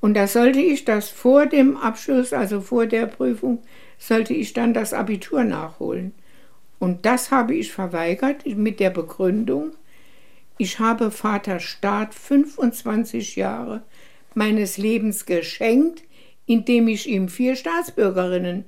Und 0.00 0.14
da 0.14 0.26
sollte 0.26 0.60
ich 0.60 0.84
das 0.84 1.08
vor 1.10 1.46
dem 1.46 1.76
Abschluss, 1.76 2.32
also 2.32 2.60
vor 2.60 2.86
der 2.86 3.06
Prüfung, 3.06 3.62
sollte 3.98 4.32
ich 4.34 4.52
dann 4.52 4.74
das 4.74 4.92
Abitur 4.92 5.44
nachholen. 5.44 6.12
Und 6.78 7.04
das 7.04 7.30
habe 7.30 7.54
ich 7.54 7.72
verweigert 7.72 8.46
mit 8.46 8.80
der 8.80 8.90
Begründung, 8.90 9.72
ich 10.60 10.80
habe 10.80 11.12
Vater 11.12 11.60
Staat 11.60 12.14
25 12.14 13.36
Jahre 13.36 13.82
meines 14.34 14.76
Lebens 14.76 15.24
geschenkt, 15.24 16.02
indem 16.46 16.88
ich 16.88 17.08
ihm 17.08 17.28
vier 17.28 17.54
Staatsbürgerinnen 17.54 18.64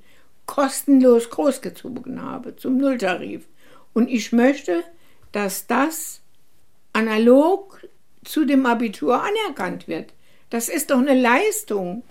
kostenlos 0.47 1.31
großgezogen 1.31 2.23
habe 2.23 2.55
zum 2.55 2.79
Nulltarif. 2.79 3.49
Und 3.93 4.09
ich 4.09 4.31
möchte, 4.31 4.85
dass 5.33 5.67
das 5.67 6.21
analog 6.93 7.81
zu 8.25 8.45
dem 8.45 8.67
Abitur 8.67 9.23
anerkannt 9.23 9.89
wird. 9.89 10.13
Das 10.51 10.69
ist 10.69 10.91
doch 10.91 10.99
eine 10.99 11.19
Leistung. 11.19 12.03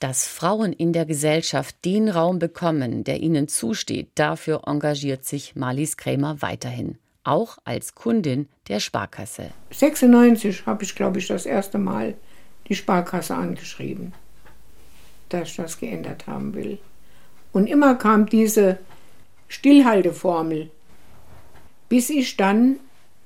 Dass 0.00 0.26
Frauen 0.26 0.72
in 0.72 0.92
der 0.92 1.06
Gesellschaft 1.06 1.76
den 1.84 2.08
Raum 2.08 2.38
bekommen, 2.38 3.04
der 3.04 3.20
ihnen 3.20 3.48
zusteht, 3.48 4.08
dafür 4.14 4.62
engagiert 4.66 5.24
sich 5.24 5.56
Marlies 5.56 5.96
Krämer 5.96 6.40
weiterhin. 6.40 6.98
Auch 7.24 7.58
als 7.64 7.94
Kundin 7.94 8.48
der 8.68 8.80
Sparkasse. 8.80 9.50
96 9.70 10.66
habe 10.66 10.84
ich, 10.84 10.94
glaube 10.94 11.18
ich, 11.18 11.26
das 11.26 11.46
erste 11.46 11.78
Mal 11.78 12.14
die 12.68 12.74
Sparkasse 12.74 13.34
angeschrieben, 13.34 14.14
dass 15.28 15.50
ich 15.50 15.56
das 15.56 15.78
geändert 15.78 16.26
haben 16.26 16.54
will. 16.54 16.78
Und 17.52 17.66
immer 17.66 17.96
kam 17.96 18.26
diese 18.26 18.78
Stillhalteformel 19.48 20.70
bis 21.88 22.10
ich 22.10 22.36
dann 22.36 22.78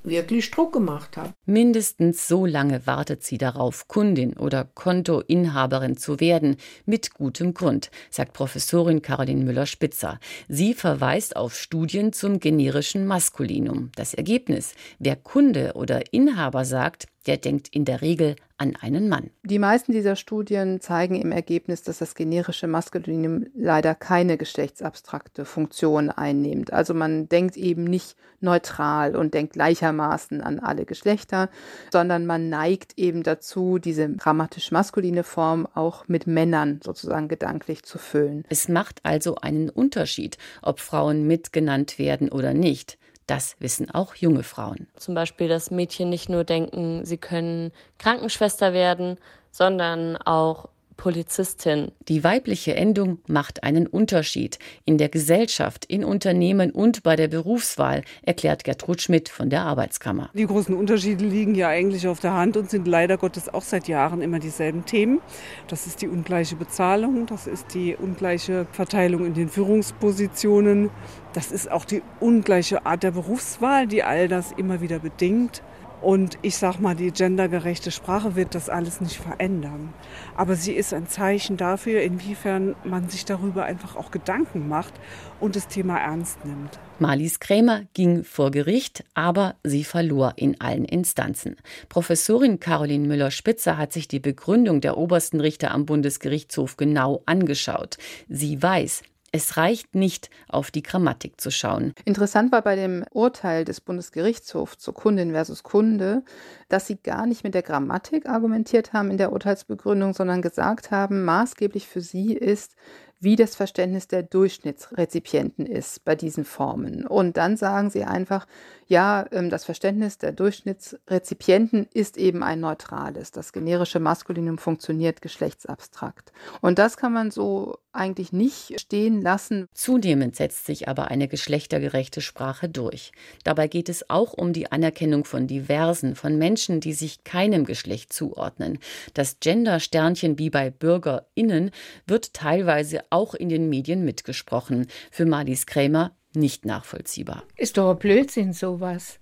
wirklich 0.03 0.51
Druck 0.51 0.73
gemacht 0.73 1.17
habe. 1.17 1.33
Mindestens 1.45 2.27
so 2.27 2.45
lange 2.45 2.85
wartet 2.85 3.23
sie 3.23 3.37
darauf, 3.37 3.87
Kundin 3.87 4.33
oder 4.33 4.65
Kontoinhaberin 4.65 5.97
zu 5.97 6.19
werden, 6.19 6.57
mit 6.85 7.13
gutem 7.13 7.53
Grund, 7.53 7.89
sagt 8.09 8.33
Professorin 8.33 9.01
Caroline 9.01 9.43
Müller-Spitzer. 9.45 10.19
Sie 10.47 10.73
verweist 10.73 11.35
auf 11.35 11.55
Studien 11.55 12.13
zum 12.13 12.39
generischen 12.39 13.07
Maskulinum. 13.07 13.91
Das 13.95 14.13
Ergebnis, 14.13 14.75
wer 14.99 15.15
Kunde 15.15 15.73
oder 15.75 16.13
Inhaber 16.13 16.65
sagt, 16.65 17.07
der 17.25 17.37
denkt 17.37 17.69
in 17.69 17.85
der 17.85 18.01
Regel 18.01 18.35
an 18.57 18.75
einen 18.79 19.09
Mann. 19.09 19.29
Die 19.43 19.59
meisten 19.59 19.91
dieser 19.91 20.15
Studien 20.15 20.79
zeigen 20.79 21.15
im 21.15 21.31
Ergebnis, 21.31 21.83
dass 21.83 21.97
das 21.97 22.15
generische 22.15 22.67
Maskulinum 22.67 23.47
leider 23.55 23.95
keine 23.95 24.37
geschlechtsabstrakte 24.37 25.45
Funktion 25.45 26.09
einnimmt. 26.09 26.71
Also 26.71 26.93
man 26.93 27.27
denkt 27.27 27.57
eben 27.57 27.83
nicht 27.83 28.15
neutral 28.39 29.15
und 29.15 29.33
denkt 29.33 29.53
gleichermaßen 29.53 30.41
an 30.41 30.59
alle 30.59 30.85
Geschlechter, 30.85 31.49
sondern 31.91 32.25
man 32.25 32.49
neigt 32.49 32.97
eben 32.97 33.23
dazu, 33.23 33.79
diese 33.79 34.09
grammatisch 34.13 34.71
maskuline 34.71 35.23
Form 35.23 35.67
auch 35.73 36.07
mit 36.07 36.27
Männern 36.27 36.79
sozusagen 36.83 37.27
gedanklich 37.27 37.83
zu 37.83 37.97
füllen. 37.97 38.43
Es 38.49 38.67
macht 38.67 38.99
also 39.03 39.35
einen 39.35 39.69
Unterschied, 39.69 40.37
ob 40.61 40.79
Frauen 40.79 41.25
mitgenannt 41.25 41.97
werden 41.97 42.29
oder 42.29 42.53
nicht. 42.53 42.97
Das 43.27 43.55
wissen 43.59 43.89
auch 43.89 44.15
junge 44.15 44.43
Frauen. 44.43 44.87
Zum 44.95 45.15
Beispiel, 45.15 45.47
dass 45.47 45.71
Mädchen 45.71 46.09
nicht 46.09 46.29
nur 46.29 46.43
denken, 46.43 47.05
sie 47.05 47.17
können 47.17 47.71
Krankenschwester 47.97 48.73
werden, 48.73 49.17
sondern 49.51 50.17
auch 50.17 50.67
Polizistin. 50.97 51.91
Die 52.07 52.23
weibliche 52.23 52.75
Endung 52.75 53.19
macht 53.27 53.63
einen 53.63 53.87
Unterschied 53.87 54.59
in 54.85 54.97
der 54.97 55.09
Gesellschaft, 55.09 55.85
in 55.85 56.03
Unternehmen 56.03 56.71
und 56.71 57.03
bei 57.03 57.15
der 57.15 57.27
Berufswahl, 57.27 58.03
erklärt 58.21 58.63
Gertrud 58.63 59.01
Schmidt 59.01 59.29
von 59.29 59.49
der 59.49 59.61
Arbeitskammer. 59.61 60.29
Die 60.33 60.47
großen 60.47 60.75
Unterschiede 60.75 61.25
liegen 61.25 61.55
ja 61.55 61.67
eigentlich 61.67 62.07
auf 62.07 62.19
der 62.19 62.33
Hand 62.33 62.57
und 62.57 62.69
sind 62.69 62.87
leider 62.87 63.17
Gottes 63.17 63.53
auch 63.53 63.63
seit 63.63 63.87
Jahren 63.87 64.21
immer 64.21 64.39
dieselben 64.39 64.85
Themen. 64.85 65.21
Das 65.67 65.87
ist 65.87 66.01
die 66.01 66.07
ungleiche 66.07 66.55
Bezahlung, 66.55 67.25
das 67.25 67.47
ist 67.47 67.73
die 67.73 67.95
ungleiche 67.95 68.67
Verteilung 68.71 69.25
in 69.25 69.33
den 69.33 69.49
Führungspositionen, 69.49 70.89
das 71.33 71.51
ist 71.51 71.71
auch 71.71 71.85
die 71.85 72.01
ungleiche 72.19 72.85
Art 72.85 73.03
der 73.03 73.11
Berufswahl, 73.11 73.87
die 73.87 74.03
all 74.03 74.27
das 74.27 74.51
immer 74.51 74.81
wieder 74.81 74.99
bedingt. 74.99 75.63
Und 76.03 76.37
ich 76.41 76.57
sag 76.57 76.81
mal, 76.81 76.95
die 76.95 77.11
gendergerechte 77.11 77.89
Sprache 77.89 78.35
wird 78.35 78.55
das 78.55 78.67
alles 78.67 78.99
nicht 78.99 79.15
verändern. 79.15 79.93
Aber 80.35 80.55
sie 80.55 80.73
ist 80.73 80.93
ein 80.93 81.07
Zeichen 81.07 81.55
dafür, 81.55 82.01
inwiefern 82.01 82.75
man 82.83 83.07
sich 83.07 83.23
darüber 83.23 83.63
einfach 83.63 83.95
auch 83.95 84.11
Gedanken 84.11 84.67
macht 84.67 84.93
und 85.39 85.55
das 85.55 85.69
Thema 85.69 85.97
ernst 85.97 86.43
nimmt. 86.43 86.77
Marlies 86.99 87.39
Krämer 87.39 87.83
ging 87.93 88.25
vor 88.25 88.51
Gericht, 88.51 89.05
aber 89.13 89.55
sie 89.63 89.85
verlor 89.85 90.33
in 90.35 90.59
allen 90.59 90.83
Instanzen. 90.83 91.55
Professorin 91.87 92.59
Caroline 92.59 93.07
Müller-Spitzer 93.07 93.77
hat 93.77 93.93
sich 93.93 94.09
die 94.09 94.19
Begründung 94.19 94.81
der 94.81 94.97
obersten 94.97 95.39
Richter 95.39 95.71
am 95.71 95.85
Bundesgerichtshof 95.85 96.75
genau 96.75 97.23
angeschaut. 97.25 97.97
Sie 98.27 98.61
weiß, 98.61 99.03
es 99.33 99.57
reicht 99.57 99.95
nicht, 99.95 100.29
auf 100.47 100.69
die 100.69 100.83
Grammatik 100.83 101.41
zu 101.41 101.49
schauen. 101.49 101.93
Interessant 102.05 102.51
war 102.51 102.61
bei 102.61 102.75
dem 102.75 103.03
Urteil 103.11 103.65
des 103.65 103.81
Bundesgerichtshofs 103.81 104.77
zu 104.77 104.93
Kundin 104.93 105.31
versus 105.31 105.63
Kunde, 105.63 106.23
dass 106.69 106.85
sie 106.85 106.97
gar 106.97 107.25
nicht 107.25 107.43
mit 107.43 107.55
der 107.55 107.63
Grammatik 107.63 108.29
argumentiert 108.29 108.93
haben 108.93 109.09
in 109.09 109.17
der 109.17 109.33
Urteilsbegründung, 109.33 110.13
sondern 110.13 110.43
gesagt 110.43 110.91
haben, 110.91 111.25
maßgeblich 111.25 111.87
für 111.87 112.01
sie 112.01 112.33
ist, 112.33 112.75
wie 113.19 113.35
das 113.35 113.55
Verständnis 113.55 114.07
der 114.07 114.21
Durchschnittsrezipienten 114.21 115.65
ist 115.65 116.03
bei 116.03 116.13
diesen 116.13 116.45
Formen. 116.45 117.07
Und 117.07 117.37
dann 117.37 117.57
sagen 117.57 117.89
sie 117.89 118.03
einfach, 118.03 118.45
ja, 118.85 119.25
ähm, 119.31 119.49
das 119.49 119.65
Verständnis 119.65 120.17
der 120.19 120.33
Durchschnittsrezipienten 120.33 121.87
ist 121.93 122.17
eben 122.17 122.43
ein 122.43 122.59
neutrales. 122.59 123.31
Das 123.31 123.53
generische 123.53 123.99
Maskulinum 123.99 124.57
funktioniert 124.57 125.21
geschlechtsabstrakt. 125.21 126.33
Und 126.61 126.77
das 126.77 126.97
kann 126.97 127.13
man 127.13 127.31
so 127.31 127.77
eigentlich 127.93 128.33
nicht 128.33 128.79
stehen 128.79 129.21
lassen. 129.21 129.67
Zunehmend 129.73 130.35
setzt 130.35 130.65
sich 130.65 130.87
aber 130.87 131.09
eine 131.09 131.27
geschlechtergerechte 131.27 132.21
Sprache 132.21 132.69
durch. 132.69 133.11
Dabei 133.43 133.67
geht 133.67 133.89
es 133.89 134.09
auch 134.09 134.33
um 134.33 134.53
die 134.53 134.71
Anerkennung 134.71 135.25
von 135.25 135.47
Diversen, 135.47 136.15
von 136.15 136.37
Menschen, 136.37 136.79
die 136.79 136.93
sich 136.93 137.23
keinem 137.23 137.65
Geschlecht 137.65 138.11
zuordnen. 138.11 138.79
Das 139.13 139.39
Gender-Sternchen 139.39 140.39
wie 140.39 140.49
bei 140.49 140.69
BürgerInnen 140.69 141.71
wird 142.07 142.33
teilweise 142.33 143.01
auch 143.09 143.33
in 143.33 143.49
den 143.49 143.69
Medien 143.69 144.03
mitgesprochen. 144.03 144.87
Für 145.11 145.25
Marlies 145.25 145.65
Krämer 145.65 146.15
nicht 146.33 146.65
nachvollziehbar. 146.65 147.43
Ist 147.57 147.77
doch 147.77 147.91
ein 147.91 147.99
Blödsinn 147.99 148.53
sowas. 148.53 149.19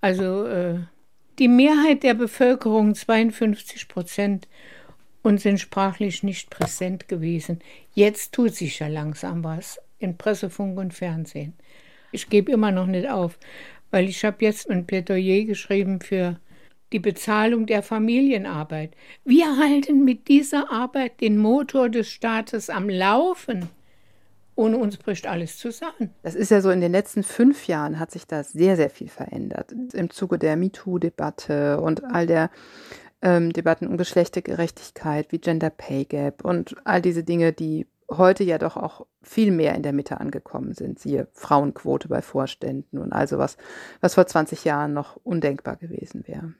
Also 0.00 0.46
äh, 0.46 0.80
die 1.38 1.48
Mehrheit 1.48 2.02
der 2.02 2.14
Bevölkerung, 2.14 2.94
52 2.94 3.88
Prozent, 3.88 4.48
und 5.22 5.40
sind 5.40 5.60
sprachlich 5.60 6.22
nicht 6.22 6.50
präsent 6.50 7.08
gewesen. 7.08 7.60
Jetzt 7.94 8.32
tut 8.32 8.54
sich 8.54 8.78
ja 8.78 8.88
langsam 8.88 9.44
was 9.44 9.80
in 9.98 10.16
Presse, 10.16 10.50
Funk 10.50 10.78
und 10.78 10.94
Fernsehen. 10.94 11.54
Ich 12.12 12.28
gebe 12.28 12.50
immer 12.50 12.72
noch 12.72 12.86
nicht 12.86 13.08
auf, 13.08 13.38
weil 13.90 14.08
ich 14.08 14.24
habe 14.24 14.38
jetzt 14.40 14.70
ein 14.70 14.86
Plädoyer 14.86 15.44
geschrieben 15.44 16.00
für 16.00 16.40
die 16.92 16.98
Bezahlung 16.98 17.66
der 17.66 17.82
Familienarbeit. 17.82 18.94
Wir 19.24 19.56
halten 19.58 20.04
mit 20.04 20.28
dieser 20.28 20.72
Arbeit 20.72 21.20
den 21.20 21.38
Motor 21.38 21.88
des 21.88 22.08
Staates 22.08 22.68
am 22.68 22.88
Laufen. 22.88 23.68
Ohne 24.56 24.76
uns 24.76 24.96
bricht 24.96 25.26
alles 25.26 25.56
zusammen. 25.56 26.10
Das 26.22 26.34
ist 26.34 26.50
ja 26.50 26.60
so, 26.60 26.70
in 26.70 26.80
den 26.80 26.92
letzten 26.92 27.22
fünf 27.22 27.66
Jahren 27.66 27.98
hat 27.98 28.10
sich 28.10 28.26
da 28.26 28.42
sehr, 28.42 28.76
sehr 28.76 28.90
viel 28.90 29.08
verändert. 29.08 29.72
Im 29.92 30.10
Zuge 30.10 30.38
der 30.38 30.56
MeToo-Debatte 30.56 31.80
und 31.80 32.04
all 32.04 32.26
der 32.26 32.50
ähm, 33.22 33.52
Debatten 33.52 33.86
um 33.86 33.96
Geschlechtergerechtigkeit 33.96 35.32
wie 35.32 35.38
Gender 35.38 35.70
Pay 35.70 36.04
Gap 36.04 36.44
und 36.44 36.76
all 36.84 37.02
diese 37.02 37.24
Dinge, 37.24 37.52
die 37.52 37.86
heute 38.10 38.44
ja 38.44 38.58
doch 38.58 38.76
auch 38.76 39.06
viel 39.22 39.52
mehr 39.52 39.74
in 39.74 39.82
der 39.82 39.92
Mitte 39.92 40.20
angekommen 40.20 40.74
sind. 40.74 40.98
Siehe 40.98 41.28
Frauenquote 41.32 42.08
bei 42.08 42.22
Vorständen 42.22 42.98
und 42.98 43.12
also 43.12 43.38
was, 43.38 43.56
was 44.00 44.14
vor 44.14 44.26
20 44.26 44.64
Jahren 44.64 44.92
noch 44.92 45.16
undenkbar 45.22 45.76
gewesen 45.76 46.24
wäre. 46.26 46.54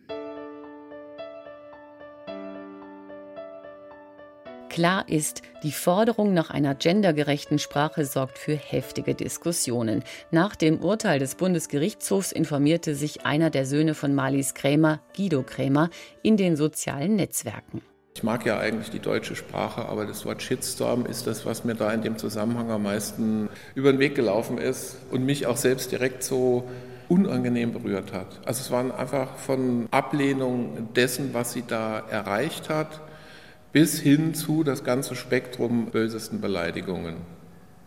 Klar 4.70 5.09
ist, 5.09 5.42
die 5.64 5.72
Forderung 5.72 6.33
nach 6.33 6.50
einer 6.50 6.76
gendergerechten 6.76 7.59
Sprache 7.59 8.04
sorgt 8.04 8.38
für 8.38 8.54
heftige 8.54 9.16
Diskussionen. 9.16 10.04
Nach 10.30 10.54
dem 10.54 10.80
Urteil 10.80 11.18
des 11.18 11.35
Bundesgerichtshofs 11.35 12.30
informierte 12.30 12.94
sich 12.94 13.26
einer 13.26 13.50
der 13.50 13.66
Söhne 13.66 13.94
von 13.94 14.14
Marlies 14.14 14.54
Krämer, 14.54 15.00
Guido 15.16 15.42
Krämer, 15.42 15.90
in 16.22 16.37
den 16.37 16.54
sozialen 16.54 17.16
Netzwerken. 17.16 17.83
Ich 18.14 18.22
mag 18.22 18.46
ja 18.46 18.61
eigentlich 18.61 18.90
die 18.90 19.00
deutsche 19.00 19.35
Sprache, 19.35 19.87
aber 19.87 20.06
das 20.06 20.24
Wort 20.24 20.40
Shitstorm 20.40 21.04
ist 21.04 21.26
das, 21.26 21.44
was 21.44 21.64
mir 21.64 21.74
da 21.74 21.92
in 21.92 22.02
dem 22.02 22.16
Zusammenhang 22.16 22.70
am 22.70 22.85
meisten 22.85 23.48
über 23.74 23.90
den 23.90 23.98
Weg 23.98 24.14
gelaufen 24.14 24.56
ist 24.56 24.98
und 25.11 25.26
mich 25.26 25.48
auch 25.48 25.56
selbst 25.56 25.90
direkt 25.90 26.22
so 26.22 26.70
unangenehm 27.09 27.72
berührt 27.72 28.12
hat. 28.12 28.40
Also 28.44 28.61
es 28.61 28.70
waren 28.70 28.92
einfach 28.92 29.35
von 29.35 29.88
Ablehnung 29.90 30.92
dessen, 30.94 31.35
was 31.35 31.54
sie 31.54 31.64
da 31.66 31.98
erreicht 32.09 32.68
hat, 32.68 33.00
bis 33.72 34.00
hin 34.00 34.35
zu 34.35 34.64
das 34.64 34.85
ganze 34.85 35.14
Spektrum 35.14 35.87
bösesten 35.87 36.40
Beleidigungen. 36.40 37.16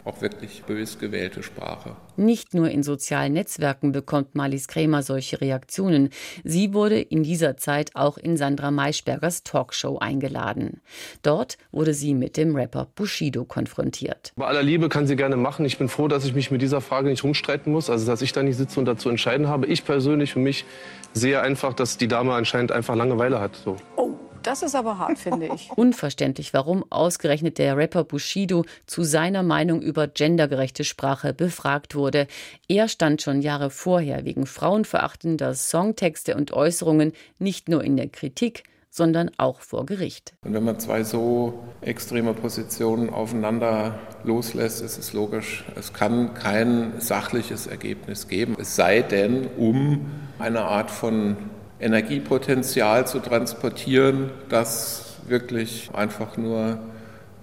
Auch 0.06 0.22
wirklich 0.22 0.64
bös 0.64 1.00
gewählte 1.00 1.44
Sprache. 1.44 1.96
Nicht 2.18 2.54
nur 2.54 2.70
in 2.70 2.84
sozialen 2.84 3.32
Netzwerken 3.32 3.94
bekommt 3.94 4.36
Marlies 4.36 4.68
Krämer 4.68 5.02
solche 5.02 5.40
Reaktionen. 5.40 6.10
Sie 6.44 6.74
wurde 6.74 7.00
in 7.00 7.24
dieser 7.24 7.56
Zeit 7.56 7.92
auch 7.94 8.18
in 8.18 8.36
Sandra 8.36 8.70
Maischbergers 8.70 9.44
Talkshow 9.44 10.00
eingeladen. 10.00 10.82
Dort 11.22 11.58
wurde 11.72 11.94
sie 11.94 12.14
mit 12.16 12.36
dem 12.36 12.54
Rapper 12.54 12.88
Bushido 12.96 13.46
konfrontiert. 13.46 14.34
Bei 14.36 14.46
aller 14.46 14.64
Liebe 14.64 14.90
kann 14.90 15.08
sie 15.08 15.16
gerne 15.16 15.38
machen. 15.38 15.66
Ich 15.66 15.78
bin 15.78 15.88
froh, 15.88 16.10
dass 16.10 16.26
ich 16.26 16.36
mich 16.36 16.52
mit 16.52 16.62
dieser 16.62 16.82
Frage 16.82 17.08
nicht 17.08 17.24
rumstreiten 17.24 17.72
muss. 17.72 17.90
Also, 17.90 18.06
dass 18.06 18.22
ich 18.22 18.34
da 18.34 18.44
nicht 18.44 18.58
sitze 18.58 18.82
und 18.82 18.86
dazu 18.86 19.08
entscheiden 19.08 19.48
habe. 19.48 19.68
Ich 19.68 19.86
persönlich 19.86 20.34
für 20.34 20.40
mich 20.40 20.66
sehe 21.14 21.40
einfach, 21.42 21.74
dass 21.74 21.98
die 21.98 22.10
Dame 22.10 22.34
anscheinend 22.34 22.74
einfach 22.74 22.96
Langeweile 22.96 23.40
hat. 23.40 23.56
So. 23.56 23.78
Oh. 23.96 24.10
Das 24.44 24.62
ist 24.62 24.76
aber 24.76 24.98
hart, 24.98 25.18
finde 25.18 25.50
ich. 25.56 25.70
Unverständlich, 25.76 26.54
warum 26.54 26.84
ausgerechnet 26.92 27.58
der 27.58 27.78
Rapper 27.78 28.04
Bushido 28.04 28.66
zu 28.86 29.04
seiner 29.04 29.42
Meinung 29.42 29.82
über 29.82 30.08
gendergerechte 30.08 30.84
Sprache 30.84 31.34
befragt 31.34 31.96
wurde. 31.96 32.28
Er 32.68 32.88
stand 32.90 33.22
schon 33.22 33.42
Jahre 33.42 33.70
vorher 33.70 34.26
wegen 34.26 34.46
frauenverachtender 34.46 35.54
Songtexte 35.54 36.36
und 36.36 36.52
Äußerungen 36.52 37.14
nicht 37.40 37.70
nur 37.70 37.84
in 37.84 37.96
der 37.96 38.10
Kritik, 38.10 38.64
sondern 38.90 39.32
auch 39.38 39.62
vor 39.62 39.88
Gericht. 39.88 40.34
Und 40.44 40.54
wenn 40.54 40.64
man 40.64 40.80
zwei 40.80 41.04
so 41.04 41.64
extreme 41.82 42.36
Positionen 42.36 43.10
aufeinander 43.10 43.98
loslässt, 44.24 44.84
ist 44.84 45.00
es 45.00 45.14
logisch, 45.14 45.66
es 45.76 45.94
kann 45.94 46.36
kein 46.36 46.94
sachliches 47.00 47.66
Ergebnis 47.66 48.28
geben. 48.28 48.56
Es 48.60 48.76
sei 48.76 49.02
denn, 49.02 49.48
um 49.58 50.12
eine 50.38 50.66
Art 50.66 50.92
von 50.92 51.38
Energiepotenzial 51.84 53.06
zu 53.06 53.20
transportieren, 53.20 54.32
das 54.50 55.18
wirklich 55.28 55.90
einfach 55.94 56.38
nur 56.38 56.80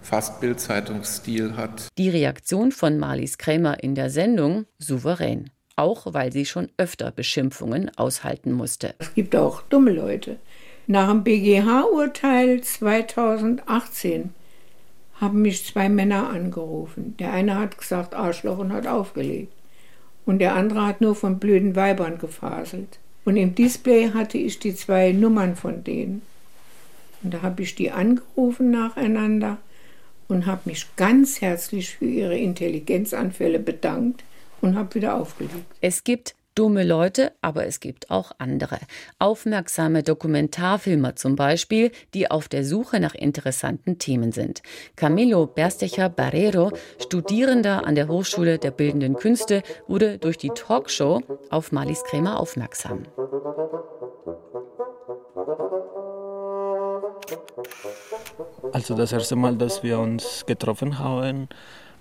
fast 0.02 0.40
Bildzeitungsstil 0.40 1.56
hat. 1.56 1.88
Die 1.98 2.08
Reaktion 2.08 2.72
von 2.72 2.98
Marlies 2.98 3.38
Krämer 3.38 3.82
in 3.82 3.94
der 3.94 4.10
Sendung 4.10 4.66
souverän. 4.78 5.50
auch 5.76 6.12
weil 6.12 6.30
sie 6.30 6.44
schon 6.44 6.68
öfter 6.76 7.10
Beschimpfungen 7.10 7.90
aushalten 7.96 8.52
musste. 8.52 8.94
Es 8.98 9.14
gibt 9.14 9.34
auch 9.34 9.62
dumme 9.62 9.92
Leute. 9.92 10.36
Nach 10.86 11.08
dem 11.08 11.24
BGH-Urteil 11.24 12.60
2018 12.60 14.34
haben 15.14 15.42
mich 15.42 15.64
zwei 15.64 15.88
Männer 15.88 16.28
angerufen. 16.28 17.16
Der 17.18 17.32
eine 17.32 17.58
hat 17.58 17.78
gesagt 17.78 18.14
Arschloch 18.14 18.58
und 18.58 18.72
hat 18.72 18.86
aufgelegt. 18.86 19.52
Und 20.26 20.38
der 20.40 20.54
andere 20.54 20.86
hat 20.86 21.00
nur 21.00 21.14
von 21.14 21.38
blöden 21.38 21.76
Weibern 21.76 22.18
gefaselt. 22.18 22.98
Und 23.24 23.36
im 23.36 23.54
Display 23.54 24.10
hatte 24.10 24.38
ich 24.38 24.58
die 24.58 24.74
zwei 24.74 25.12
Nummern 25.12 25.56
von 25.56 25.84
denen. 25.84 26.22
Und 27.22 27.34
da 27.34 27.42
habe 27.42 27.62
ich 27.62 27.74
die 27.74 27.90
angerufen 27.90 28.70
nacheinander 28.70 29.58
und 30.28 30.46
habe 30.46 30.62
mich 30.64 30.86
ganz 30.96 31.40
herzlich 31.40 31.96
für 31.96 32.06
ihre 32.06 32.38
Intelligenzanfälle 32.38 33.58
bedankt 33.58 34.24
und 34.60 34.76
habe 34.76 34.94
wieder 34.94 35.16
aufgelegt. 35.16 35.66
Es 35.80 36.04
gibt 36.04 36.34
dumme 36.60 36.84
Leute, 36.84 37.32
aber 37.40 37.64
es 37.64 37.80
gibt 37.80 38.10
auch 38.10 38.32
andere. 38.36 38.76
Aufmerksame 39.18 40.02
Dokumentarfilmer 40.02 41.16
zum 41.16 41.34
Beispiel, 41.34 41.90
die 42.12 42.30
auf 42.30 42.50
der 42.50 42.66
Suche 42.66 43.00
nach 43.00 43.14
interessanten 43.14 43.98
Themen 43.98 44.30
sind. 44.30 44.60
Camilo 44.94 45.46
Berstecher 45.46 46.10
Barrero, 46.10 46.70
Studierender 47.02 47.86
an 47.86 47.94
der 47.94 48.08
Hochschule 48.08 48.58
der 48.58 48.72
Bildenden 48.72 49.14
Künste, 49.14 49.62
wurde 49.88 50.18
durch 50.18 50.36
die 50.36 50.50
Talkshow 50.50 51.22
auf 51.48 51.72
Marlies 51.72 52.04
Krämer 52.04 52.38
aufmerksam. 52.38 53.04
Also 58.74 58.94
das 58.94 59.12
erste 59.12 59.34
Mal, 59.34 59.56
dass 59.56 59.82
wir 59.82 59.98
uns 59.98 60.44
getroffen 60.44 60.98
haben, 60.98 61.48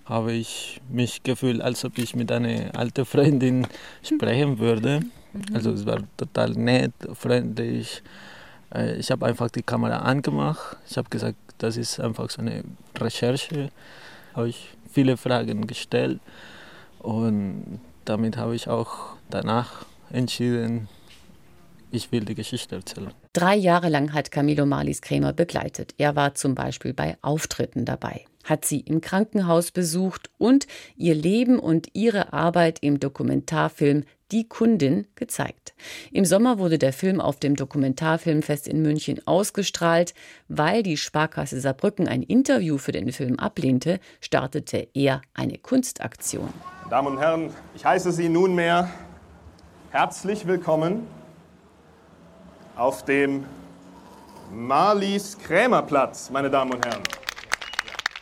habe 0.09 0.33
ich 0.33 0.81
mich 0.89 1.23
gefühlt, 1.23 1.61
als 1.61 1.85
ob 1.85 1.97
ich 1.99 2.15
mit 2.15 2.31
einer 2.31 2.75
alten 2.75 3.05
Freundin 3.05 3.67
sprechen 4.03 4.57
würde. 4.57 5.01
Also 5.53 5.71
es 5.71 5.85
war 5.85 5.99
total 6.17 6.51
nett, 6.51 6.93
freundlich. 7.13 8.01
Äh, 8.73 8.95
ich 8.97 9.11
habe 9.11 9.27
einfach 9.27 9.49
die 9.49 9.61
Kamera 9.61 9.99
angemacht. 9.99 10.77
Ich 10.89 10.97
habe 10.97 11.09
gesagt, 11.09 11.37
das 11.59 11.77
ist 11.77 11.99
einfach 11.99 12.29
so 12.31 12.41
eine 12.41 12.63
Recherche. 12.99 13.69
Habe 14.33 14.49
ich 14.49 14.69
viele 14.91 15.15
Fragen 15.15 15.67
gestellt 15.67 16.19
und 16.99 17.79
damit 18.05 18.37
habe 18.37 18.55
ich 18.55 18.67
auch 18.67 19.15
danach 19.29 19.85
entschieden, 20.11 20.89
ich 21.91 22.11
will 22.11 22.25
die 22.25 22.35
Geschichte 22.35 22.75
erzählen. 22.75 23.13
Drei 23.33 23.55
Jahre 23.55 23.89
lang 23.89 24.13
hat 24.13 24.31
Camilo 24.31 24.65
Marlies 24.65 25.01
Krämer 25.01 25.33
begleitet. 25.33 25.93
Er 25.97 26.15
war 26.15 26.35
zum 26.35 26.55
Beispiel 26.55 26.93
bei 26.93 27.17
Auftritten 27.21 27.85
dabei, 27.85 28.25
hat 28.43 28.65
sie 28.65 28.79
im 28.79 29.01
Krankenhaus 29.01 29.71
besucht 29.71 30.29
und 30.37 30.67
ihr 30.95 31.15
Leben 31.15 31.59
und 31.59 31.89
ihre 31.93 32.33
Arbeit 32.33 32.79
im 32.81 32.99
Dokumentarfilm 32.99 34.03
Die 34.31 34.47
Kundin 34.47 35.07
gezeigt. 35.15 35.73
Im 36.11 36.23
Sommer 36.23 36.59
wurde 36.59 36.77
der 36.77 36.93
Film 36.93 37.19
auf 37.19 37.39
dem 37.39 37.55
Dokumentarfilmfest 37.55 38.67
in 38.67 38.81
München 38.81 39.25
ausgestrahlt. 39.25 40.13
Weil 40.47 40.83
die 40.83 40.97
Sparkasse 40.97 41.59
Saarbrücken 41.59 42.07
ein 42.07 42.21
Interview 42.21 42.77
für 42.77 42.91
den 42.91 43.11
Film 43.11 43.39
ablehnte, 43.39 43.99
startete 44.21 44.87
er 44.93 45.21
eine 45.33 45.57
Kunstaktion. 45.57 46.53
Damen 46.89 47.13
und 47.13 47.19
Herren, 47.19 47.49
ich 47.75 47.85
heiße 47.85 48.11
Sie 48.11 48.29
nunmehr 48.29 48.89
herzlich 49.91 50.45
willkommen 50.45 51.07
auf 52.75 53.03
dem 53.05 53.45
Marlies 54.51 55.37
Krämerplatz, 55.37 56.29
meine 56.29 56.49
Damen 56.49 56.73
und 56.73 56.85
Herren. 56.85 57.01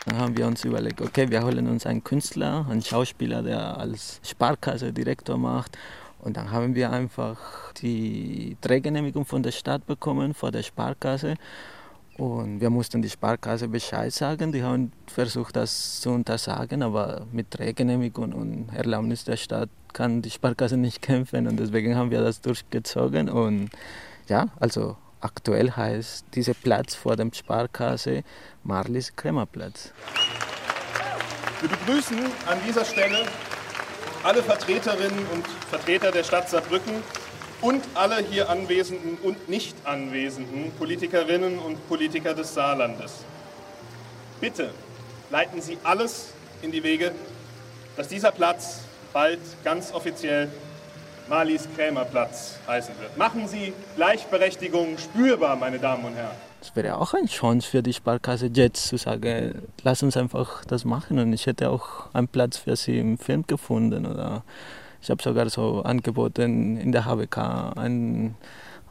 Dann 0.07 0.19
haben 0.19 0.37
wir 0.37 0.47
uns 0.47 0.63
überlegt, 0.63 1.01
okay, 1.01 1.29
wir 1.29 1.43
holen 1.43 1.67
uns 1.67 1.85
einen 1.85 2.01
Künstler, 2.01 2.65
einen 2.69 2.81
Schauspieler, 2.81 3.43
der 3.43 3.77
als 3.77 4.21
Sparkasse 4.23 4.93
Direktor 4.93 5.37
macht. 5.37 5.77
Und 6.19 6.37
dann 6.37 6.49
haben 6.49 6.75
wir 6.75 6.91
einfach 6.91 7.73
die 7.81 8.55
Drehgenehmigung 8.61 9.25
von 9.25 9.43
der 9.43 9.51
Stadt 9.51 9.85
bekommen, 9.85 10.33
vor 10.33 10.49
der 10.49 10.63
Sparkasse. 10.63 11.35
Und 12.17 12.61
wir 12.61 12.69
mussten 12.69 13.01
die 13.01 13.09
Sparkasse 13.09 13.67
Bescheid 13.67 14.13
sagen. 14.13 14.53
Die 14.53 14.63
haben 14.63 14.93
versucht, 15.07 15.57
das 15.57 15.99
zu 15.99 16.11
untersagen, 16.11 16.83
aber 16.83 17.27
mit 17.33 17.47
Drehgenehmigung 17.49 18.31
und 18.31 18.69
Erlaubnis 18.73 19.25
der 19.25 19.35
Stadt 19.35 19.69
kann 19.91 20.21
die 20.21 20.31
Sparkasse 20.31 20.77
nicht 20.77 21.01
kämpfen. 21.09 21.47
Und 21.47 21.59
deswegen 21.59 21.97
haben 21.97 22.11
wir 22.11 22.21
das 22.21 22.39
durchgezogen. 22.39 23.29
Und 23.29 23.71
ja, 24.29 24.47
also 24.57 24.95
aktuell 25.21 25.71
heißt 25.71 26.25
dieser 26.33 26.53
Platz 26.53 26.95
vor 26.95 27.15
dem 27.15 27.33
Sparkasse 27.33 28.23
Marlies 28.63 29.15
Krämerplatz. 29.15 29.91
Wir 31.61 31.69
begrüßen 31.69 32.17
an 32.45 32.59
dieser 32.67 32.85
Stelle 32.85 33.25
alle 34.23 34.43
Vertreterinnen 34.43 35.25
und 35.33 35.47
Vertreter 35.69 36.11
der 36.11 36.23
Stadt 36.23 36.49
Saarbrücken 36.49 37.03
und 37.61 37.83
alle 37.95 38.17
hier 38.17 38.49
anwesenden 38.49 39.17
und 39.23 39.49
nicht 39.49 39.75
anwesenden 39.85 40.71
Politikerinnen 40.73 41.57
und 41.59 41.87
Politiker 41.87 42.33
des 42.33 42.53
Saarlandes. 42.53 43.23
Bitte 44.39 44.71
leiten 45.29 45.61
Sie 45.61 45.77
alles 45.83 46.33
in 46.61 46.71
die 46.71 46.83
Wege, 46.83 47.11
dass 47.95 48.07
dieser 48.07 48.31
Platz 48.31 48.81
bald 49.13 49.39
ganz 49.63 49.91
offiziell 49.91 50.49
Marlies 51.29 51.67
Krämerplatz 51.75 52.57
heißen 52.67 52.93
wird. 52.99 53.17
Machen 53.17 53.47
Sie 53.47 53.73
Gleichberechtigung 53.95 54.97
spürbar, 54.97 55.55
meine 55.55 55.79
Damen 55.79 56.05
und 56.05 56.15
Herren. 56.15 56.35
Es 56.61 56.75
wäre 56.75 56.97
auch 56.97 57.13
eine 57.13 57.27
Chance 57.27 57.69
für 57.69 57.83
die 57.83 57.93
Sparkasse 57.93 58.49
jetzt 58.53 58.87
zu 58.87 58.97
sagen, 58.97 59.61
lass 59.83 60.03
uns 60.03 60.17
einfach 60.17 60.65
das 60.65 60.85
machen 60.85 61.19
und 61.19 61.31
ich 61.33 61.45
hätte 61.45 61.69
auch 61.69 62.13
einen 62.13 62.27
Platz 62.27 62.57
für 62.57 62.75
sie 62.75 62.97
im 62.97 63.17
Film 63.17 63.45
gefunden 63.45 64.05
oder 64.05 64.43
ich 65.01 65.09
habe 65.09 65.21
sogar 65.21 65.49
so 65.49 65.81
angeboten 65.83 66.77
in 66.77 66.91
der 66.91 67.05
HBK 67.05 67.73
einen 67.77 68.35